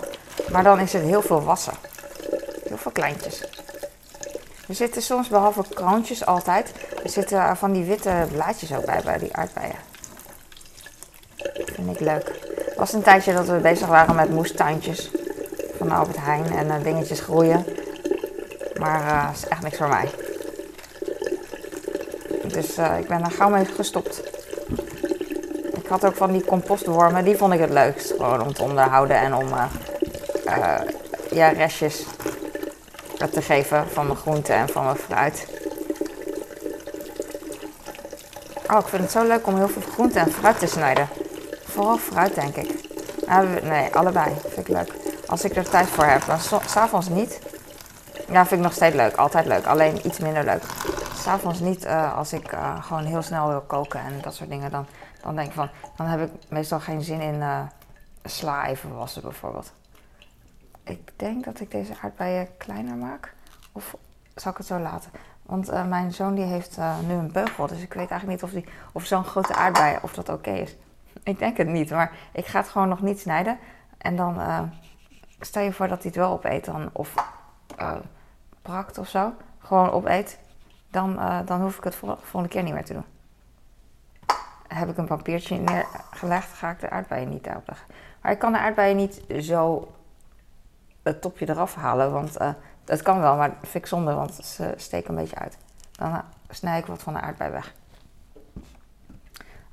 Maar 0.52 0.64
dan 0.64 0.80
is 0.80 0.94
het 0.94 1.04
heel 1.04 1.22
veel 1.22 1.44
wassen. 1.44 1.74
Heel 2.68 2.78
veel 2.78 2.92
kleintjes. 2.92 3.42
Er 4.68 4.76
zitten 4.76 5.02
soms, 5.02 5.28
behalve 5.28 5.64
kroontjes 5.74 6.26
altijd, 6.26 6.72
er 7.04 7.10
zitten 7.10 7.58
van 7.58 7.72
die 7.72 7.84
witte 7.84 8.28
blaadjes 8.32 8.74
ook 8.74 8.86
bij, 8.86 9.02
bij 9.04 9.18
die 9.18 9.36
aardbeien. 9.36 9.91
Ik 12.02 12.08
leuk. 12.08 12.32
Het 12.66 12.78
was 12.78 12.94
een 12.94 13.02
tijdje 13.02 13.34
dat 13.34 13.48
we 13.48 13.58
bezig 13.58 13.88
waren 13.88 14.16
met 14.16 14.30
moestuintjes 14.30 15.12
van 15.78 15.92
Albert 15.92 16.18
Heijn 16.20 16.52
en 16.52 16.68
uh, 16.68 16.84
dingetjes 16.84 17.20
groeien. 17.20 17.66
Maar 18.80 19.02
uh, 19.02 19.30
is 19.34 19.48
echt 19.48 19.62
niks 19.62 19.78
voor 19.78 19.88
mij. 19.88 20.10
Dus 22.48 22.78
uh, 22.78 23.00
ik 23.00 23.08
ben 23.08 23.24
er 23.24 23.32
gauw 23.32 23.50
mee 23.50 23.66
gestopt 23.66 24.30
had 25.88 26.06
ook 26.06 26.16
van 26.16 26.32
die 26.32 26.46
compostwormen, 26.46 27.24
die 27.24 27.38
vond 27.38 27.54
ik 27.54 27.60
het 27.60 27.70
leukst. 27.70 28.12
Gewoon 28.12 28.42
om 28.42 28.54
te 28.54 28.64
onderhouden 28.64 29.18
en 29.18 29.36
om 29.36 29.48
ja, 31.32 31.50
restjes 31.50 32.06
te 33.32 33.42
geven 33.42 33.88
van 33.90 34.06
mijn 34.06 34.18
groenten 34.18 34.56
en 34.56 34.70
van 34.70 34.84
mijn 34.84 34.96
fruit. 34.96 35.48
Oh, 38.72 38.80
ik 38.80 38.88
vind 38.88 39.02
het 39.02 39.12
zo 39.12 39.28
leuk 39.28 39.48
om 39.48 39.58
heel 39.58 39.70
veel 39.70 39.92
groenten 39.94 40.22
en 40.22 40.32
fruit 40.32 40.60
te 40.60 40.68
snijden. 40.68 41.08
Vooral 41.72 41.98
fruit, 41.98 42.36
denk 42.36 42.56
ik. 42.56 42.90
nee, 43.64 43.96
allebei 43.96 44.36
vind 44.40 44.58
ik 44.58 44.68
leuk. 44.68 44.94
Als 45.28 45.44
ik 45.44 45.56
er 45.56 45.70
tijd 45.70 45.88
voor 45.88 46.06
heb, 46.06 46.26
dan 46.26 46.40
s'avonds 46.66 47.10
niet. 47.10 47.40
Ja, 48.30 48.46
vind 48.46 48.60
ik 48.60 48.66
nog 48.66 48.74
steeds 48.74 48.96
leuk. 48.96 49.16
Altijd 49.16 49.46
leuk. 49.46 49.66
Alleen 49.66 50.08
iets 50.08 50.20
minder 50.20 50.44
leuk. 50.44 50.64
S'avonds 51.16 51.60
niet 51.60 51.86
uh, 51.86 52.18
als 52.18 52.34
ik 52.34 52.54
uh, 52.54 52.84
gewoon 52.84 53.06
heel 53.06 53.22
snel 53.22 53.48
wil 53.48 53.62
koken 53.62 54.00
en 54.00 54.22
dat 54.22 54.36
soort 54.36 54.50
dingen. 54.50 54.72
Dan, 54.72 54.86
dan 55.22 55.36
denk 55.36 55.48
ik 55.48 55.54
van, 55.54 55.70
dan 55.96 56.06
heb 56.06 56.22
ik 56.22 56.50
meestal 56.50 56.80
geen 56.80 57.02
zin 57.02 57.22
in 57.22 57.36
uh, 57.36 57.60
sla 58.24 58.68
even 58.68 58.96
wassen 58.96 59.22
bijvoorbeeld. 59.22 59.72
Ik 60.84 61.12
denk 61.16 61.46
dat 61.46 61.60
ik 61.60 61.72
deze 61.72 61.94
aardbeien 62.02 62.48
kleiner 62.58 62.96
maak. 62.96 63.34
Of 63.72 63.96
zal 64.36 64.52
ik 64.52 64.58
het 64.58 64.68
zo 64.68 64.80
laten? 64.80 65.12
Want 65.42 65.88
mijn 65.88 66.14
zoon 66.14 66.36
die 66.36 66.46
heeft 66.46 66.78
nu 67.08 67.14
een 67.14 67.32
beugel. 67.32 67.68
Dus 67.68 67.82
ik 67.82 67.94
weet 67.94 68.10
eigenlijk 68.10 68.42
niet 68.42 68.44
of, 68.44 68.52
die, 68.52 68.74
of 68.92 69.06
zo'n 69.06 69.24
grote 69.24 69.54
aardbei 69.54 69.98
of 70.02 70.14
dat 70.14 70.30
oké 70.30 70.52
is. 70.52 70.76
Ik 71.24 71.40
denk 71.40 71.58
het 71.58 71.68
niet. 71.68 71.90
Maar 71.90 72.12
ik 72.32 72.46
ga 72.46 72.60
het 72.60 72.70
gewoon 72.70 72.90
nog 72.90 73.02
niet 73.02 73.20
snijden. 73.20 73.60
En 73.98 74.16
dan 74.16 74.40
stel 75.40 75.64
je 75.64 75.74
voor 75.74 75.88
dat 75.88 75.98
hij 75.98 76.08
het 76.08 76.16
wel 76.16 76.32
opeet. 76.32 76.66
Dan, 76.66 76.90
of 76.94 77.14
prakt 78.62 78.98
of 78.98 79.08
zo. 79.08 79.34
Gewoon 79.60 79.92
opeet 79.92 80.40
dan, 80.92 81.14
uh, 81.14 81.40
dan 81.46 81.62
hoef 81.62 81.78
ik 81.78 81.84
het 81.84 81.96
volgende 81.96 82.48
keer 82.48 82.64
niet 82.64 82.74
meer 82.74 82.86
te 82.86 82.94
doen. 82.94 83.06
Heb 84.68 84.90
ik 84.90 84.98
een 84.98 85.06
papiertje 85.06 85.58
neergelegd, 85.58 86.54
ga 86.54 86.70
ik 86.70 86.80
de 86.80 86.90
aardbeien 86.90 87.30
niet 87.30 87.44
daarop 87.44 87.68
leggen. 87.68 87.88
Maar 88.22 88.32
ik 88.32 88.40
kan 88.40 88.52
de 88.52 88.60
aardbeien 88.60 88.96
niet 88.96 89.22
zo 89.40 89.92
het 91.04 91.22
topje 91.22 91.50
eraf 91.50 91.76
halen, 91.76 92.12
want 92.12 92.38
dat 92.84 93.02
kan 93.02 93.20
wel, 93.20 93.36
maar 93.36 93.50
dat 93.50 93.70
vind 93.70 93.88
zonde, 93.88 94.14
want 94.14 94.34
ze 94.34 94.74
steken 94.76 95.10
een 95.10 95.22
beetje 95.22 95.36
uit. 95.36 95.58
Dan 95.92 96.22
snij 96.50 96.80
ik 96.80 96.86
wat 96.86 97.04
van 97.04 97.14
de 97.14 97.22
aardbei 97.22 97.52
weg. 97.52 97.74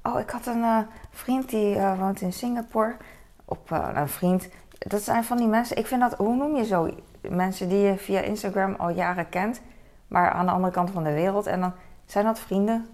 Oh, 0.08 0.20
ik 0.20 0.30
had 0.30 0.46
een 0.46 0.86
vriend 1.10 1.48
die 1.48 1.80
woont 1.80 2.20
in 2.20 2.32
Singapore. 2.32 2.96
Op 3.44 3.70
een 3.70 4.08
vriend. 4.08 4.48
Dat 4.78 5.02
zijn 5.02 5.24
van 5.24 5.36
die 5.36 5.46
mensen. 5.46 5.76
Ik 5.76 5.86
vind 5.86 6.00
dat, 6.00 6.14
hoe 6.14 6.36
noem 6.36 6.56
je 6.56 6.64
zo? 6.64 6.94
Mensen 7.28 7.68
die 7.68 7.78
je 7.78 7.96
via 7.96 8.20
Instagram 8.20 8.74
al 8.74 8.90
jaren 8.90 9.28
kent 9.28 9.60
maar 10.08 10.30
aan 10.30 10.46
de 10.46 10.52
andere 10.52 10.72
kant 10.72 10.90
van 10.90 11.04
de 11.04 11.12
wereld. 11.12 11.46
En 11.46 11.60
dan 11.60 11.72
zijn 12.06 12.24
dat 12.24 12.38
vrienden. 12.38 12.88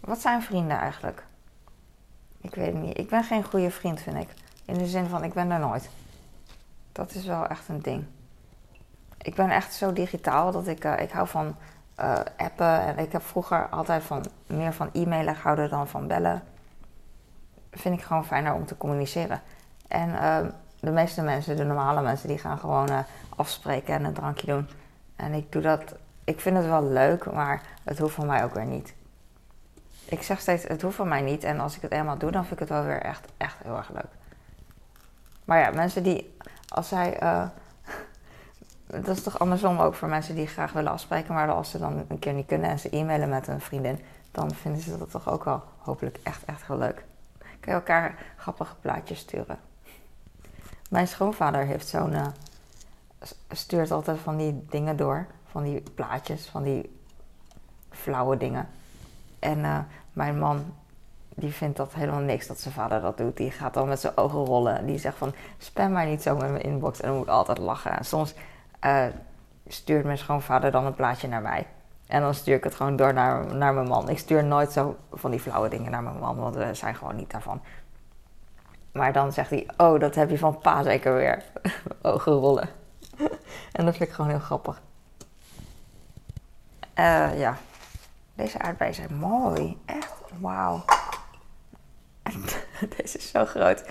Wat 0.00 0.20
zijn 0.20 0.42
vrienden 0.42 0.78
eigenlijk? 0.78 1.24
Ik 2.40 2.54
weet 2.54 2.72
het 2.72 2.82
niet. 2.82 2.98
Ik 2.98 3.08
ben 3.08 3.24
geen 3.24 3.44
goede 3.44 3.70
vriend, 3.70 4.00
vind 4.00 4.16
ik. 4.16 4.28
In 4.64 4.74
de 4.74 4.86
zin 4.86 5.06
van, 5.06 5.24
ik 5.24 5.32
ben 5.32 5.50
er 5.50 5.58
nooit. 5.58 5.90
Dat 6.92 7.14
is 7.14 7.24
wel 7.24 7.46
echt 7.46 7.68
een 7.68 7.82
ding. 7.82 8.04
Ik 9.18 9.34
ben 9.34 9.50
echt 9.50 9.74
zo 9.74 9.92
digitaal 9.92 10.52
dat 10.52 10.66
ik, 10.66 10.84
ik 10.84 11.10
hou 11.10 11.28
van 11.28 11.56
uh, 12.02 12.18
appen. 12.36 12.80
En 12.80 12.98
ik 12.98 13.12
heb 13.12 13.22
vroeger 13.22 13.68
altijd 13.68 14.02
van, 14.02 14.24
meer 14.46 14.72
van 14.72 14.90
e-mailen 14.92 15.34
gehouden 15.34 15.70
dan 15.70 15.88
van 15.88 16.06
bellen. 16.06 16.42
Vind 17.70 17.98
ik 17.98 18.04
gewoon 18.04 18.24
fijner 18.24 18.54
om 18.54 18.66
te 18.66 18.76
communiceren. 18.76 19.40
En 19.88 20.08
uh, 20.08 20.38
de 20.80 20.90
meeste 20.90 21.22
mensen, 21.22 21.56
de 21.56 21.64
normale 21.64 22.02
mensen, 22.02 22.28
die 22.28 22.38
gaan 22.38 22.58
gewoon 22.58 22.88
afspreken 23.36 23.94
en 23.94 24.04
een 24.04 24.12
drankje 24.12 24.46
doen. 24.46 24.68
En 25.16 25.32
ik 25.32 25.52
doe 25.52 25.62
dat, 25.62 25.94
ik 26.24 26.40
vind 26.40 26.56
het 26.56 26.66
wel 26.66 26.84
leuk, 26.84 27.32
maar 27.32 27.62
het 27.84 27.98
hoeft 27.98 28.14
van 28.14 28.26
mij 28.26 28.44
ook 28.44 28.54
weer 28.54 28.66
niet. 28.66 28.94
Ik 30.04 30.22
zeg 30.22 30.40
steeds, 30.40 30.62
het 30.62 30.82
hoeft 30.82 30.96
van 30.96 31.08
mij 31.08 31.20
niet. 31.20 31.44
En 31.44 31.60
als 31.60 31.76
ik 31.76 31.82
het 31.82 31.92
eenmaal 31.92 32.18
doe, 32.18 32.30
dan 32.30 32.44
vind 32.44 32.60
ik 32.60 32.68
het 32.68 32.78
wel 32.78 32.84
weer 32.84 33.02
echt, 33.02 33.26
echt 33.36 33.56
heel 33.62 33.76
erg 33.76 33.90
leuk. 33.92 34.10
Maar 35.44 35.58
ja, 35.58 35.70
mensen 35.70 36.02
die, 36.02 36.36
als 36.68 36.88
zij, 36.88 37.22
uh, 37.22 37.42
dat 38.90 39.16
is 39.16 39.22
toch 39.22 39.38
andersom 39.38 39.78
ook 39.78 39.94
voor 39.94 40.08
mensen 40.08 40.34
die 40.34 40.46
graag 40.46 40.72
willen 40.72 40.92
afspreken, 40.92 41.34
maar 41.34 41.50
als 41.50 41.70
ze 41.70 41.78
dan 41.78 42.04
een 42.08 42.18
keer 42.18 42.32
niet 42.32 42.46
kunnen 42.46 42.70
en 42.70 42.78
ze 42.78 42.88
e-mailen 42.90 43.28
met 43.28 43.46
een 43.46 43.60
vriendin, 43.60 43.98
dan 44.30 44.54
vinden 44.54 44.82
ze 44.82 44.98
dat 44.98 45.10
toch 45.10 45.30
ook 45.30 45.44
wel 45.44 45.62
hopelijk 45.78 46.18
echt, 46.22 46.44
echt 46.44 46.66
heel 46.66 46.78
leuk. 46.78 47.04
Kan 47.38 47.72
je 47.72 47.72
elkaar 47.72 48.18
grappige 48.36 48.74
plaatjes 48.80 49.18
sturen. 49.18 49.58
Mijn 50.90 51.08
schoonvader 51.08 51.64
heeft 51.64 51.88
zo'n 51.88 52.12
uh, 52.12 52.26
stuurt 53.50 53.90
altijd 53.90 54.18
van 54.18 54.36
die 54.36 54.64
dingen 54.70 54.96
door. 54.96 55.26
Van 55.50 55.62
die 55.62 55.82
plaatjes, 55.94 56.46
van 56.46 56.62
die 56.62 56.98
flauwe 57.90 58.36
dingen. 58.36 58.68
En 59.38 59.58
uh, 59.58 59.78
mijn 60.12 60.38
man, 60.38 60.74
die 61.34 61.52
vindt 61.52 61.76
dat 61.76 61.94
helemaal 61.94 62.20
niks 62.20 62.46
dat 62.46 62.60
zijn 62.60 62.74
vader 62.74 63.00
dat 63.00 63.16
doet. 63.16 63.36
Die 63.36 63.50
gaat 63.50 63.74
dan 63.74 63.88
met 63.88 64.00
zijn 64.00 64.16
ogen 64.16 64.44
rollen. 64.44 64.86
Die 64.86 64.98
zegt 64.98 65.16
van, 65.16 65.34
spam 65.58 65.92
maar 65.92 66.06
niet 66.06 66.22
zo 66.22 66.36
met 66.36 66.50
mijn 66.50 66.62
inbox. 66.62 67.00
En 67.00 67.08
dan 67.08 67.16
moet 67.16 67.26
ik 67.26 67.32
altijd 67.32 67.58
lachen. 67.58 67.98
En 67.98 68.04
soms 68.04 68.34
uh, 68.84 69.04
stuurt 69.66 70.04
mijn 70.04 70.18
schoonvader 70.18 70.70
dan 70.70 70.86
een 70.86 70.94
plaatje 70.94 71.28
naar 71.28 71.42
mij. 71.42 71.66
En 72.06 72.20
dan 72.20 72.34
stuur 72.34 72.54
ik 72.54 72.64
het 72.64 72.74
gewoon 72.74 72.96
door 72.96 73.14
naar, 73.14 73.54
naar 73.54 73.74
mijn 73.74 73.88
man. 73.88 74.08
Ik 74.08 74.18
stuur 74.18 74.44
nooit 74.44 74.72
zo 74.72 74.96
van 75.12 75.30
die 75.30 75.40
flauwe 75.40 75.68
dingen 75.68 75.90
naar 75.90 76.02
mijn 76.02 76.18
man, 76.18 76.36
want 76.36 76.54
we 76.54 76.74
zijn 76.74 76.94
gewoon 76.94 77.16
niet 77.16 77.30
daarvan. 77.30 77.62
Maar 78.92 79.12
dan 79.12 79.32
zegt 79.32 79.50
hij, 79.50 79.68
oh, 79.76 80.00
dat 80.00 80.14
heb 80.14 80.30
je 80.30 80.38
van 80.38 80.58
pa 80.58 80.82
zeker 80.82 81.14
weer. 81.14 81.44
ogen 82.02 82.32
rollen. 82.32 82.68
en 83.72 83.84
dat 83.84 83.96
vind 83.96 84.08
ik 84.08 84.14
gewoon 84.14 84.30
heel 84.30 84.40
grappig. 84.40 84.80
Uh, 86.98 87.38
ja, 87.38 87.56
deze 88.34 88.58
aardbeien 88.58 88.94
zijn 88.94 89.14
mooi. 89.14 89.78
Echt, 89.84 90.12
wauw. 90.40 90.84
deze 92.96 93.18
is 93.18 93.30
zo 93.30 93.44
groot. 93.44 93.84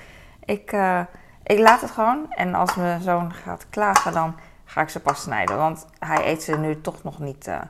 Ik, 0.45 0.71
uh, 0.71 1.01
ik 1.43 1.59
laat 1.59 1.81
het 1.81 1.91
gewoon. 1.91 2.31
En 2.33 2.53
als 2.53 2.75
mijn 2.75 3.01
zoon 3.01 3.33
gaat 3.33 3.65
klagen, 3.69 4.13
dan 4.13 4.35
ga 4.69 4.81
ik 4.81 4.89
ze 4.89 4.99
pas 4.99 5.21
snijden. 5.21 5.57
Want 5.57 5.85
hij 5.99 6.27
eet 6.27 6.43
ze 6.43 6.57
nu 6.57 6.81
toch 6.81 7.03
nog 7.03 7.19
niet. 7.19 7.47
Uh, 7.47 7.61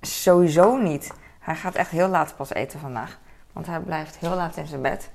sowieso 0.00 0.76
niet. 0.76 1.12
Hij 1.38 1.56
gaat 1.56 1.74
echt 1.74 1.90
heel 1.90 2.08
laat 2.08 2.36
pas 2.36 2.52
eten 2.52 2.80
vandaag. 2.80 3.18
Want 3.52 3.66
hij 3.66 3.80
blijft 3.80 4.16
heel 4.16 4.34
laat 4.34 4.56
in 4.56 4.66
zijn 4.66 4.82
bed. 4.82 5.10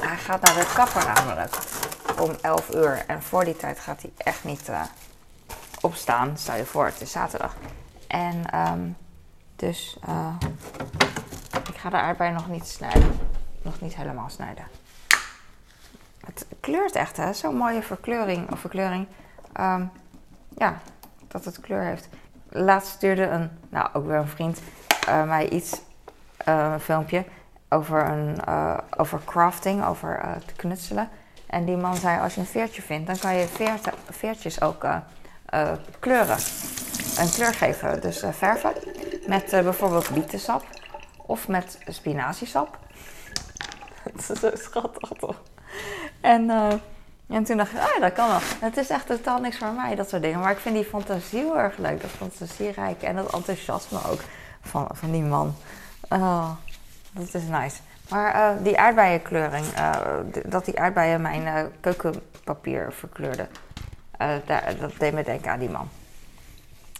Hij 0.00 0.16
gaat 0.16 0.40
naar 0.40 0.54
de 0.54 0.72
kapper 0.74 1.04
namelijk 1.04 1.58
om 2.20 2.30
11 2.40 2.74
uur. 2.74 3.04
En 3.06 3.22
voor 3.22 3.44
die 3.44 3.56
tijd 3.56 3.80
gaat 3.80 4.02
hij 4.02 4.12
echt 4.16 4.44
niet 4.44 4.68
uh, 4.68 4.80
opstaan. 5.80 6.36
Stel 6.36 6.56
je 6.56 6.64
voor, 6.64 6.84
het 6.84 7.00
is 7.00 7.10
zaterdag. 7.10 7.54
En 8.06 8.60
um, 8.72 8.96
dus 9.56 9.98
uh, 10.08 10.34
ik 11.68 11.76
ga 11.76 11.90
de 11.90 11.96
aardbeien 11.96 12.34
nog 12.34 12.48
niet 12.48 12.66
snijden. 12.66 13.18
Nog 13.62 13.80
niet 13.80 13.96
helemaal 13.96 14.28
snijden. 14.28 14.64
Het 16.26 16.46
kleurt 16.60 16.94
echt, 16.94 17.16
hè? 17.16 17.32
Zo'n 17.32 17.56
mooie 17.56 17.82
verkleuring. 17.82 18.50
Of 18.52 18.58
verkleuring. 18.60 19.06
Um, 19.60 19.90
ja, 20.56 20.78
dat 21.28 21.44
het 21.44 21.60
kleur 21.60 21.82
heeft. 21.82 22.08
Laatst 22.48 22.92
stuurde 22.92 23.26
een, 23.26 23.50
nou 23.68 23.88
ook 23.92 24.06
weer 24.06 24.16
een 24.16 24.28
vriend, 24.28 24.60
uh, 25.08 25.24
mij 25.24 25.48
iets, 25.48 25.80
een 26.44 26.80
filmpje 26.80 27.24
over, 27.68 28.06
een, 28.06 28.38
over 28.96 29.20
crafting, 29.24 29.84
over 29.84 30.38
te 30.46 30.54
knutselen. 30.54 31.08
En 31.46 31.64
die 31.64 31.76
man 31.76 31.96
zei, 31.96 32.20
als 32.20 32.34
je 32.34 32.40
een 32.40 32.46
veertje 32.46 32.82
vindt, 32.82 33.06
dan 33.06 33.18
kan 33.18 33.34
je 33.34 33.46
veertjes 34.10 34.60
ook 34.60 34.86
kleuren. 35.98 36.38
Een 37.18 37.30
kleur 37.30 37.54
geven, 37.54 38.00
dus 38.00 38.24
verven. 38.30 38.72
Met 39.26 39.50
bijvoorbeeld 39.50 40.10
bietensap 40.10 40.64
of 41.16 41.48
met 41.48 41.78
spinaziesap. 41.86 42.78
dat 44.04 44.30
is 44.30 44.40
zo 44.40 44.50
schattig 44.54 45.10
toch? 45.18 45.42
En, 46.26 46.50
en 47.28 47.44
toen 47.44 47.56
dacht 47.56 47.72
ik, 47.72 47.78
ah, 47.78 48.00
dat 48.00 48.12
kan 48.12 48.28
wel. 48.28 48.38
Het 48.60 48.76
is 48.76 48.90
echt 48.90 49.06
totaal 49.06 49.40
niks 49.40 49.58
voor 49.58 49.72
mij, 49.72 49.94
dat 49.94 50.08
soort 50.08 50.22
dingen. 50.22 50.40
Maar 50.40 50.50
ik 50.50 50.58
vind 50.58 50.74
die 50.74 50.84
fantasie 50.84 51.38
heel 51.38 51.58
erg 51.58 51.76
leuk. 51.76 52.00
Dat 52.00 52.10
fantasierijk 52.10 53.02
en 53.02 53.16
dat 53.16 53.34
enthousiasme 53.34 53.98
ook 54.10 54.20
van, 54.60 54.88
van 54.92 55.10
die 55.10 55.22
man. 55.22 55.54
Oh, 56.08 56.50
dat 57.12 57.34
is 57.34 57.42
nice. 57.42 57.76
Maar 58.08 58.34
uh, 58.34 58.64
die 58.64 58.78
aardbeienkleuring, 58.78 59.66
uh, 59.78 59.92
dat 60.44 60.64
die 60.64 60.80
aardbeien 60.80 61.20
mijn 61.20 61.42
uh, 61.42 61.60
keukenpapier 61.80 62.92
verkleurde, 62.92 63.46
daar, 64.46 64.74
dat 64.80 64.92
deed 64.98 65.12
me 65.12 65.22
denken 65.22 65.50
aan 65.50 65.58
die 65.58 65.70
man. 65.70 65.88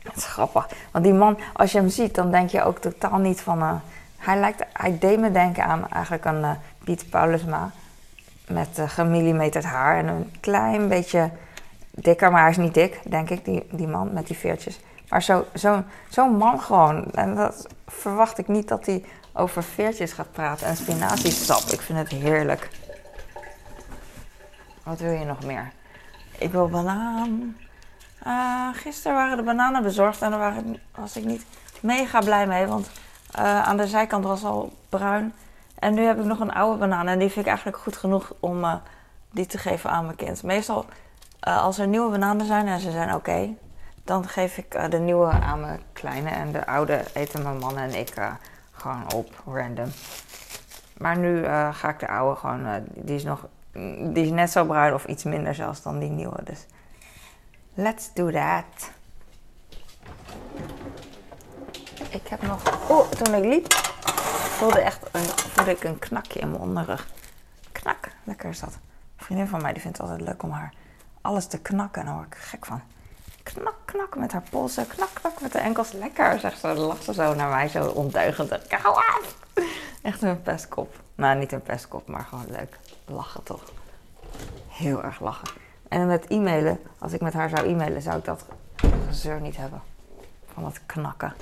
Dat 0.02 0.16
is 0.16 0.24
grappig. 0.24 0.68
Want 0.90 1.04
die 1.04 1.14
man, 1.14 1.38
als 1.52 1.72
je 1.72 1.78
hem 1.78 1.88
ziet, 1.88 2.14
dan 2.14 2.30
denk 2.30 2.50
je 2.50 2.62
ook 2.62 2.78
totaal 2.78 3.18
niet 3.18 3.40
van. 3.40 3.82
hij, 4.16 4.38
lijkt, 4.38 4.64
hij 4.72 4.98
deed 4.98 5.18
me 5.18 5.32
denken 5.32 5.64
aan 5.64 5.88
eigenlijk 5.88 6.24
een 6.24 6.56
Piet 6.84 7.10
Paulusma. 7.10 7.70
Met 8.48 8.80
gemillimeterd 8.86 9.64
haar 9.64 9.98
en 9.98 10.08
een 10.08 10.32
klein 10.40 10.88
beetje 10.88 11.30
dikker, 11.90 12.30
maar 12.30 12.40
hij 12.40 12.50
is 12.50 12.56
niet 12.56 12.74
dik, 12.74 13.00
denk 13.08 13.30
ik, 13.30 13.44
die, 13.44 13.66
die 13.70 13.88
man 13.88 14.12
met 14.12 14.26
die 14.26 14.36
veertjes. 14.36 14.80
Maar 15.08 15.22
zo'n 15.22 15.44
zo, 15.54 15.82
zo 16.10 16.28
man 16.28 16.60
gewoon. 16.60 17.10
En 17.10 17.34
dat 17.34 17.66
verwacht 17.86 18.38
ik 18.38 18.48
niet 18.48 18.68
dat 18.68 18.86
hij 18.86 19.04
over 19.32 19.62
veertjes 19.62 20.12
gaat 20.12 20.32
praten 20.32 20.66
en 20.66 20.76
spinaziesap. 20.76 21.60
Ik 21.60 21.80
vind 21.80 21.98
het 21.98 22.08
heerlijk. 22.08 22.68
Wat 24.82 25.00
wil 25.00 25.12
je 25.12 25.24
nog 25.24 25.44
meer? 25.44 25.72
Ik 26.38 26.50
wil 26.52 26.68
banaan. 26.68 27.56
Uh, 28.26 28.68
gisteren 28.72 29.16
waren 29.16 29.36
de 29.36 29.42
bananen 29.42 29.82
bezorgd 29.82 30.22
en 30.22 30.30
daar 30.30 30.54
was 30.94 31.16
ik 31.16 31.24
niet 31.24 31.44
mega 31.80 32.20
blij 32.20 32.46
mee. 32.46 32.66
Want 32.66 32.90
uh, 33.38 33.62
aan 33.62 33.76
de 33.76 33.86
zijkant 33.86 34.24
was 34.24 34.44
al 34.44 34.72
bruin. 34.88 35.32
En 35.78 35.94
nu 35.94 36.02
heb 36.02 36.18
ik 36.18 36.24
nog 36.24 36.40
een 36.40 36.52
oude 36.52 36.78
banaan. 36.78 37.08
En 37.08 37.18
die 37.18 37.28
vind 37.28 37.40
ik 37.40 37.46
eigenlijk 37.46 37.78
goed 37.78 37.96
genoeg 37.96 38.34
om 38.40 38.64
uh, 38.64 38.74
die 39.30 39.46
te 39.46 39.58
geven 39.58 39.90
aan 39.90 40.04
mijn 40.04 40.16
kind. 40.16 40.42
Meestal 40.42 40.84
uh, 41.48 41.62
als 41.62 41.78
er 41.78 41.86
nieuwe 41.86 42.10
bananen 42.10 42.46
zijn 42.46 42.66
en 42.66 42.80
ze 42.80 42.90
zijn 42.90 43.14
oké, 43.14 43.54
dan 44.04 44.28
geef 44.28 44.58
ik 44.58 44.74
uh, 44.74 44.88
de 44.88 44.98
nieuwe 44.98 45.30
aan 45.30 45.60
mijn 45.60 45.80
kleine 45.92 46.30
en 46.30 46.52
de 46.52 46.66
oude 46.66 47.04
eten 47.14 47.42
mijn 47.42 47.58
man 47.58 47.78
en 47.78 47.98
ik 47.98 48.14
gewoon 48.72 49.12
op, 49.12 49.42
random. 49.46 49.88
Maar 50.96 51.18
nu 51.18 51.44
ga 51.72 51.88
ik 51.88 51.98
de 51.98 52.08
oude 52.08 52.40
gewoon, 52.40 52.84
die 52.94 53.14
is 53.14 53.24
nog, 53.24 53.46
die 54.12 54.24
is 54.24 54.30
net 54.30 54.50
zo 54.50 54.64
bruin 54.64 54.94
of 54.94 55.04
iets 55.04 55.24
minder 55.24 55.54
zelfs 55.54 55.82
dan 55.82 55.98
die 55.98 56.10
nieuwe. 56.10 56.42
Dus 56.44 56.66
let's 57.74 58.12
do 58.12 58.30
that. 58.30 58.90
Ik 62.10 62.28
heb 62.28 62.42
nog, 62.42 62.88
oh, 62.90 63.10
toen 63.10 63.34
ik 63.34 63.44
liep, 63.44 63.72
voelde, 64.56 64.80
echt 64.80 65.02
een, 65.12 65.24
voelde 65.24 65.70
ik 65.70 65.84
een 65.84 65.98
knakje 65.98 66.40
in 66.40 66.50
mijn 66.50 66.62
onderrug. 66.62 67.06
Knak, 67.72 68.08
lekker 68.24 68.48
is 68.48 68.60
dat. 68.60 68.72
Een 69.18 69.24
vriendin 69.24 69.48
van 69.48 69.62
mij 69.62 69.72
die 69.72 69.82
vindt 69.82 69.98
het 69.98 70.06
altijd 70.06 70.28
leuk 70.28 70.42
om 70.42 70.50
haar 70.50 70.72
alles 71.20 71.46
te 71.46 71.58
knakken. 71.58 72.00
En 72.00 72.06
daar 72.06 72.16
word 72.16 72.26
ik 72.26 72.34
gek 72.34 72.66
van. 72.66 72.80
Knak, 73.42 73.74
knak 73.84 74.16
met 74.16 74.32
haar 74.32 74.42
polsen. 74.50 74.86
Knak, 74.86 75.08
knak 75.12 75.40
met 75.40 75.52
de 75.52 75.58
enkels. 75.58 75.92
Lekker, 75.92 76.40
zegt 76.40 76.60
ze. 76.60 76.68
Lacht 76.68 77.04
ze 77.04 77.14
zo 77.14 77.34
naar 77.34 77.48
mij, 77.48 77.68
zo 77.68 77.86
ontuigend. 77.86 78.50
Hou 78.82 78.96
af! 78.96 79.36
Echt 80.02 80.22
een 80.22 80.42
pestkop. 80.42 80.96
Nou, 81.14 81.38
niet 81.38 81.52
een 81.52 81.62
pestkop, 81.62 82.08
maar 82.08 82.26
gewoon 82.28 82.46
leuk. 82.48 82.78
Lachen 83.04 83.42
toch. 83.42 83.62
Heel 84.68 85.02
erg 85.02 85.20
lachen. 85.20 85.48
En 85.88 86.06
met 86.06 86.26
e-mailen, 86.26 86.80
als 86.98 87.12
ik 87.12 87.20
met 87.20 87.32
haar 87.32 87.48
zou 87.48 87.66
e-mailen, 87.66 88.02
zou 88.02 88.18
ik 88.18 88.24
dat 88.24 88.44
gezeur 89.08 89.40
niet 89.40 89.56
hebben. 89.56 89.82
Van 90.54 90.62
dat 90.62 90.80
knakken. 90.86 91.34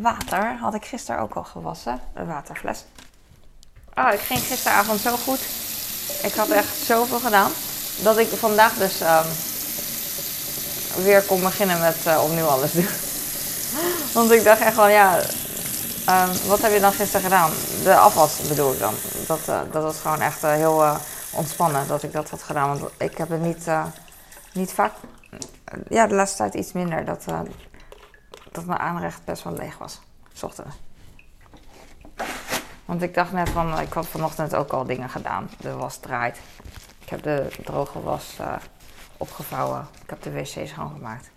Water 0.00 0.56
had 0.60 0.74
ik 0.74 0.84
gisteren 0.84 1.20
ook 1.20 1.34
al 1.34 1.44
gewassen. 1.44 2.00
Een 2.14 2.26
waterfles. 2.26 2.84
Oh, 3.94 4.12
ik 4.12 4.20
ging 4.20 4.40
gisteravond 4.40 5.00
zo 5.00 5.16
goed. 5.16 5.40
Ik 6.22 6.34
had 6.34 6.48
echt 6.48 6.76
zoveel 6.76 7.18
gedaan 7.18 7.50
dat 8.02 8.18
ik 8.18 8.28
vandaag 8.28 8.74
dus 8.74 9.00
um, 9.00 9.26
weer 11.04 11.22
kon 11.22 11.40
beginnen 11.40 11.80
met 11.80 11.96
uh, 12.06 12.24
opnieuw 12.24 12.46
alles 12.46 12.72
doen. 12.72 12.88
Want 14.14 14.30
ik 14.30 14.44
dacht 14.44 14.60
echt 14.60 14.74
van 14.74 14.90
ja, 14.90 15.18
um, 16.08 16.30
wat 16.46 16.60
heb 16.60 16.72
je 16.72 16.80
dan 16.80 16.92
gisteren 16.92 17.22
gedaan? 17.22 17.50
De 17.82 17.96
afwas 17.96 18.40
bedoel 18.48 18.72
ik 18.72 18.78
dan. 18.78 18.94
Dat, 19.26 19.40
uh, 19.48 19.60
dat 19.70 19.82
was 19.82 19.98
gewoon 19.98 20.20
echt 20.20 20.44
uh, 20.44 20.50
heel 20.50 20.84
ontspannen 21.30 21.86
dat 21.86 22.02
ik 22.02 22.12
dat 22.12 22.30
had 22.30 22.42
gedaan. 22.42 22.78
Want 22.78 22.92
ik 22.98 23.16
heb 23.16 23.28
het 23.28 23.40
niet, 23.40 23.66
niet 24.52 24.72
vaak, 24.72 24.92
ja 25.88 26.06
de 26.06 26.14
laatste 26.14 26.36
tijd 26.36 26.54
iets 26.54 26.72
minder. 26.72 27.04
Dat, 27.04 27.24
dat 28.52 28.64
mijn 28.64 28.78
aanrecht 28.78 29.24
best 29.24 29.42
wel 29.42 29.52
leeg 29.52 29.78
was, 29.78 30.00
s. 30.32 30.44
Want 32.84 33.02
ik 33.02 33.14
dacht 33.14 33.32
net 33.32 33.48
van, 33.48 33.80
ik 33.80 33.92
had 33.92 34.06
vanochtend 34.06 34.54
ook 34.54 34.70
al 34.70 34.84
dingen 34.84 35.08
gedaan. 35.08 35.50
De 35.60 35.72
was 35.72 35.98
draait. 35.98 36.40
Ik 37.00 37.08
heb 37.08 37.22
de 37.22 37.52
droge 37.64 38.00
was 38.00 38.36
uh, 38.40 38.56
opgevouwen. 39.16 39.88
Ik 40.02 40.10
heb 40.10 40.22
de 40.22 40.32
wc 40.32 40.68
schoongemaakt. 40.68 41.30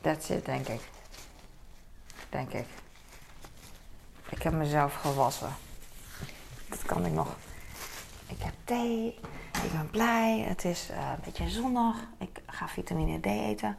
That's 0.00 0.28
it, 0.28 0.44
denk 0.44 0.68
ik. 0.68 0.80
Denk 2.28 2.52
ik. 2.52 2.66
Ik 4.28 4.42
heb 4.42 4.52
mezelf 4.52 4.94
gewassen. 4.94 5.54
Dat 6.68 6.82
kan 6.82 7.06
ik 7.06 7.12
nog. 7.12 7.36
Ik 8.26 8.42
heb 8.42 8.54
thee. 8.64 9.06
Ik 9.64 9.72
ben 9.72 9.90
blij. 9.90 10.38
Het 10.38 10.64
is 10.64 10.90
uh, 10.90 10.96
een 10.96 11.20
beetje 11.24 11.48
zonnig. 11.48 11.96
Ik 12.18 12.42
ga 12.46 12.68
vitamine 12.68 13.20
D 13.20 13.26
eten. 13.26 13.76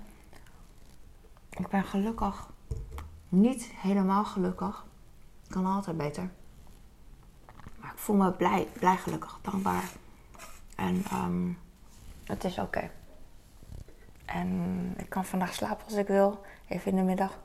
Ik 1.58 1.68
ben 1.68 1.84
gelukkig. 1.84 2.48
Niet 3.30 3.64
helemaal 3.64 4.26
gelukkig. 4.26 4.86
Kan 5.48 5.66
altijd 5.66 5.98
beter 5.98 6.30
ik 7.94 8.00
voel 8.00 8.16
me 8.16 8.32
blij, 8.32 8.68
blij 8.80 8.98
gelukkig, 8.98 9.40
dankbaar. 9.42 9.84
En 10.76 11.04
um, 11.14 11.60
het 12.24 12.44
is 12.44 12.60
oké. 12.60 12.90
En 14.26 14.50
ik 14.98 15.10
kan 15.10 15.26
vandaag 15.26 15.54
slapen 15.54 15.86
als 15.86 15.94
ik 15.94 16.08
wil, 16.08 16.42
even 16.68 16.92
in 16.92 16.98
de 16.98 17.04
middag. 17.04 17.40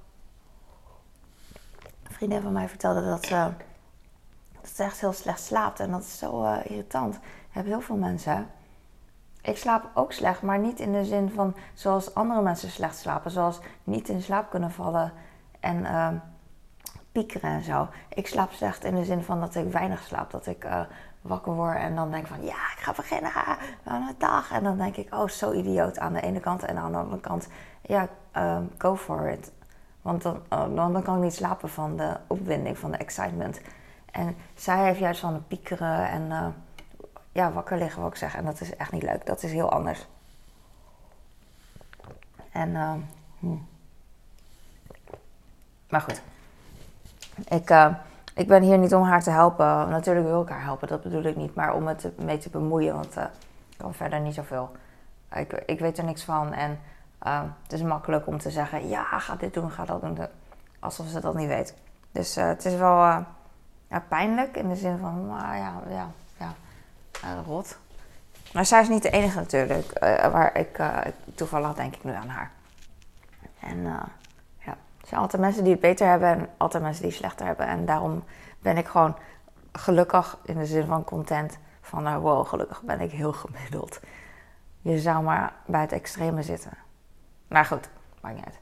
Een 2.03 2.15
vriendin 2.15 2.43
van 2.43 2.53
mij 2.53 2.69
vertelde 2.69 3.05
dat 3.05 3.27
ze, 3.27 3.51
dat 4.61 4.71
ze 4.71 4.83
echt 4.83 5.01
heel 5.01 5.13
slecht 5.13 5.43
slaapt. 5.43 5.81
En 5.81 5.91
dat 5.91 6.03
is 6.03 6.19
zo 6.19 6.43
uh, 6.43 6.59
irritant. 6.65 7.15
Ik 7.15 7.21
heb 7.51 7.65
heel 7.65 7.81
veel 7.81 7.97
mensen. 7.97 8.51
Ik 9.49 9.57
slaap 9.57 9.91
ook 9.95 10.13
slecht, 10.13 10.43
maar 10.43 10.59
niet 10.59 10.81
in 10.81 10.93
de 10.93 11.05
zin 11.05 11.31
van 11.31 11.55
zoals 11.75 12.15
andere 12.15 12.43
mensen 12.43 12.71
slecht 12.71 12.97
slapen. 12.97 13.31
Zoals 13.31 13.61
niet 13.85 14.09
in 14.09 14.23
slaap 14.23 14.51
kunnen 14.51 14.71
vallen 14.71 15.13
en 15.61 15.77
uh, 15.77 16.09
piekeren 17.13 17.51
en 17.51 17.63
zo. 17.63 17.89
Ik 18.09 18.27
slaap 18.27 18.53
slecht 18.53 18.85
in 18.85 18.95
de 18.95 19.05
zin 19.05 19.23
van 19.23 19.41
dat 19.41 19.55
ik 19.55 19.73
weinig 19.73 20.03
slaap. 20.03 20.31
Dat 20.31 20.47
ik 20.47 20.65
uh, 20.65 20.81
wakker 21.21 21.53
word 21.53 21.77
en 21.77 21.95
dan 21.95 22.11
denk 22.11 22.27
van 22.27 22.43
ja, 22.43 22.55
ik 22.77 22.79
ga 22.79 22.93
beginnen 22.93 23.33
aan 23.85 24.07
de 24.07 24.15
dag. 24.19 24.51
En 24.51 24.63
dan 24.63 24.77
denk 24.77 24.97
ik, 24.97 25.15
oh, 25.15 25.29
zo 25.29 25.53
idioot 25.53 25.99
aan 25.99 26.13
de 26.13 26.21
ene 26.21 26.41
kant. 26.41 26.63
En 26.63 26.77
aan 26.77 26.93
de 26.93 26.99
andere 26.99 27.21
kant, 27.21 27.49
ja, 27.83 28.09
uh, 28.37 28.59
go 28.79 28.97
for 28.97 29.29
it. 29.29 29.53
Want 30.03 30.23
dan, 30.23 30.43
uh, 30.53 30.75
dan, 30.75 31.03
kan 31.03 31.17
ik 31.17 31.23
niet 31.23 31.35
slapen 31.35 31.69
van 31.69 31.97
de 31.97 32.17
opwinding, 32.27 32.79
van 32.79 32.91
de 32.91 32.97
excitement. 32.97 33.61
En 34.11 34.37
zij 34.55 34.85
heeft 34.85 34.99
juist 34.99 35.21
van 35.21 35.35
het 35.35 35.49
piekeren 35.49 36.09
en 36.09 36.23
uh, 36.23 36.47
ja, 37.39 37.53
wakker 37.53 37.79
liggen, 37.79 38.01
wil 38.01 38.11
ik 38.11 38.17
zeggen. 38.17 38.39
En 38.39 38.45
dat 38.45 38.61
is 38.61 38.77
echt 38.77 38.93
niet 38.93 39.03
leuk. 39.03 39.27
Dat 39.27 39.43
is 39.43 39.53
heel 39.53 39.71
anders. 39.71 40.07
En, 42.53 42.75
hm. 43.39 43.57
Maar 45.89 46.01
goed. 46.01 46.23
Ik, 47.49 47.71
uh, 47.71 47.95
ik 48.35 48.49
ben 48.49 48.63
hier 48.63 48.79
niet 48.79 48.95
om 48.95 49.03
haar 49.03 49.23
te 49.23 49.31
helpen. 49.31 49.89
Natuurlijk 49.89 50.27
wil 50.27 50.43
ik 50.43 50.49
haar 50.49 50.63
helpen, 50.63 50.89
dat 50.89 51.03
bedoel 51.03 51.23
ik 51.23 51.37
niet. 51.37 51.55
Maar 51.55 51.75
om 51.75 51.87
het 51.87 52.19
mee 52.19 52.39
te 52.39 52.51
bemoeien, 52.51 52.95
want 52.95 53.17
ik 53.17 53.77
kan 53.77 53.95
verder 53.95 54.21
niet 54.21 54.35
zoveel. 54.35 54.71
Ik, 55.33 55.53
ik 55.53 55.79
weet 55.79 55.99
er 55.99 56.05
niks 56.05 56.25
van. 56.25 56.53
En 56.53 56.81
uh, 57.27 57.43
het 57.63 57.73
is 57.73 57.83
makkelijk 57.83 58.27
om 58.27 58.39
te 58.39 58.51
zeggen, 58.51 58.89
ja, 58.89 59.19
ga 59.19 59.37
dit 59.37 59.55
doen, 59.55 59.71
ga 59.71 59.85
dat 59.85 60.01
doen. 60.01 60.19
Alsof 60.79 61.07
ze 61.07 61.21
dat 61.21 61.35
niet 61.35 61.49
weet. 61.49 61.75
Dus 62.13 62.35
het 62.35 62.65
is 62.65 62.75
wel 62.75 62.97
ja, 63.89 64.05
pijnlijk 64.09 64.57
in 64.57 64.69
de 64.69 64.77
zin 64.77 64.99
van, 64.99 65.27
ja, 65.29 65.55
ja, 65.55 65.73
ja, 65.89 66.11
Maar 68.53 68.67
zij 68.67 68.81
is 68.81 68.89
niet 68.89 69.03
de 69.03 69.11
enige 69.11 69.39
natuurlijk. 69.39 69.99
waar 70.33 70.57
ik, 70.57 70.83
toevallig 71.35 71.75
denk 71.75 71.95
ik 71.95 72.05
nu 72.05 72.13
aan 72.13 72.29
haar. 72.29 72.51
En 73.61 73.87
er 73.87 75.09
zijn 75.09 75.21
altijd 75.21 75.43
mensen 75.43 75.63
die 75.63 75.73
het 75.73 75.81
beter 75.81 76.07
hebben 76.09 76.29
en 76.29 76.49
altijd 76.57 76.83
mensen 76.83 77.03
die 77.03 77.11
het 77.11 77.21
slechter 77.21 77.47
hebben. 77.47 77.67
En 77.67 77.85
daarom 77.85 78.25
ben 78.59 78.77
ik 78.77 78.87
gewoon 78.87 79.17
gelukkig 79.73 80.39
in 80.45 80.59
de 80.59 80.67
zin 80.67 80.87
van 80.87 81.05
content. 81.05 81.59
Van 81.81 82.21
wow, 82.21 82.47
gelukkig 82.47 82.83
ben 82.83 83.01
ik 83.01 83.11
heel 83.11 83.33
gemiddeld. 83.33 84.01
Je 84.81 84.99
zou 84.99 85.23
maar 85.23 85.53
bij 85.67 85.81
het 85.81 85.93
extreme 85.93 86.43
zitten. 86.43 86.73
Maar 87.49 87.65
goed, 87.65 87.89
maakt 88.21 88.35
niet 88.35 88.45
uit. 88.45 88.59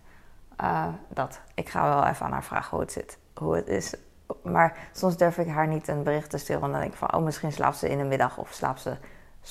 Uh, 0.60 0.94
dat. 1.08 1.40
Ik 1.54 1.68
ga 1.68 1.88
wel 1.88 2.04
even 2.04 2.26
aan 2.26 2.32
haar 2.32 2.44
vragen 2.44 2.70
hoe 2.70 2.80
het 2.80 2.92
zit. 2.92 3.18
Hoe 3.34 3.56
het 3.56 3.66
is. 3.66 3.94
Maar 4.42 4.88
soms 4.92 5.16
durf 5.16 5.38
ik 5.38 5.48
haar 5.48 5.66
niet 5.66 5.88
een 5.88 6.02
bericht 6.02 6.30
te 6.30 6.38
sturen. 6.38 6.60
Want 6.60 6.72
dan 6.72 6.80
denk 6.80 6.92
ik 6.92 6.98
van, 6.98 7.14
oh, 7.14 7.22
misschien 7.22 7.52
slaapt 7.52 7.76
ze 7.76 7.88
in 7.88 7.98
de 7.98 8.04
middag 8.04 8.38
of 8.38 8.52
slaapt 8.52 8.80
ze 8.80 8.96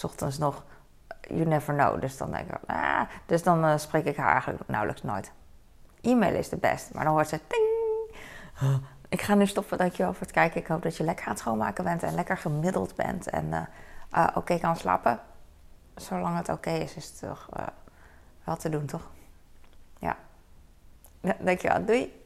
ochtends 0.04 0.38
nog. 0.38 0.64
You 1.22 1.46
never 1.46 1.74
know. 1.74 2.02
Dus 2.02 2.18
dan 2.18 2.32
denk 2.32 2.50
ik, 2.50 2.58
ah. 2.68 3.02
Dus 3.26 3.44
dan 3.44 3.66
uh, 3.66 3.78
spreek 3.78 4.06
ik 4.06 4.18
haar 4.18 4.32
eigenlijk 4.32 4.64
nauwelijks 4.68 5.04
nooit. 5.04 5.32
E-mail 6.02 6.36
is 6.36 6.50
de 6.50 6.58
best. 6.58 6.94
Maar 6.94 7.04
dan 7.04 7.14
hoort 7.14 7.28
ze 7.28 7.40
ting. 7.48 7.64
Ik 9.10 9.22
ga 9.22 9.36
nu 9.36 9.46
stoppen. 9.46 9.78
Dankjewel 9.78 10.14
voor 10.14 10.22
het 10.22 10.32
kijken. 10.32 10.62
Ik 10.62 10.68
hoop 10.68 10.82
dat 10.82 10.98
je 10.98 11.04
lekker 11.04 11.26
aan 11.26 11.32
het 11.32 11.40
schoonmaken 11.40 11.84
bent 11.84 12.04
en 12.04 12.16
lekker 12.16 12.38
gemiddeld 12.38 12.96
bent. 12.96 13.30
En 13.30 13.46
uh, 13.46 13.62
uh, 14.14 14.28
oké 14.34 14.60
kan 14.60 14.76
slapen. 14.76 15.20
Zolang 15.96 16.38
het 16.38 16.50
oké 16.50 16.70
is, 16.70 16.96
is 16.96 17.06
het 17.06 17.20
toch 17.20 17.50
uh, 17.58 17.68
wel 18.44 18.56
te 18.56 18.70
doen, 18.70 18.86
toch? 18.86 19.10
Ja. 20.00 20.18
Dankjewel. 21.40 21.86
Doei. 21.86 22.25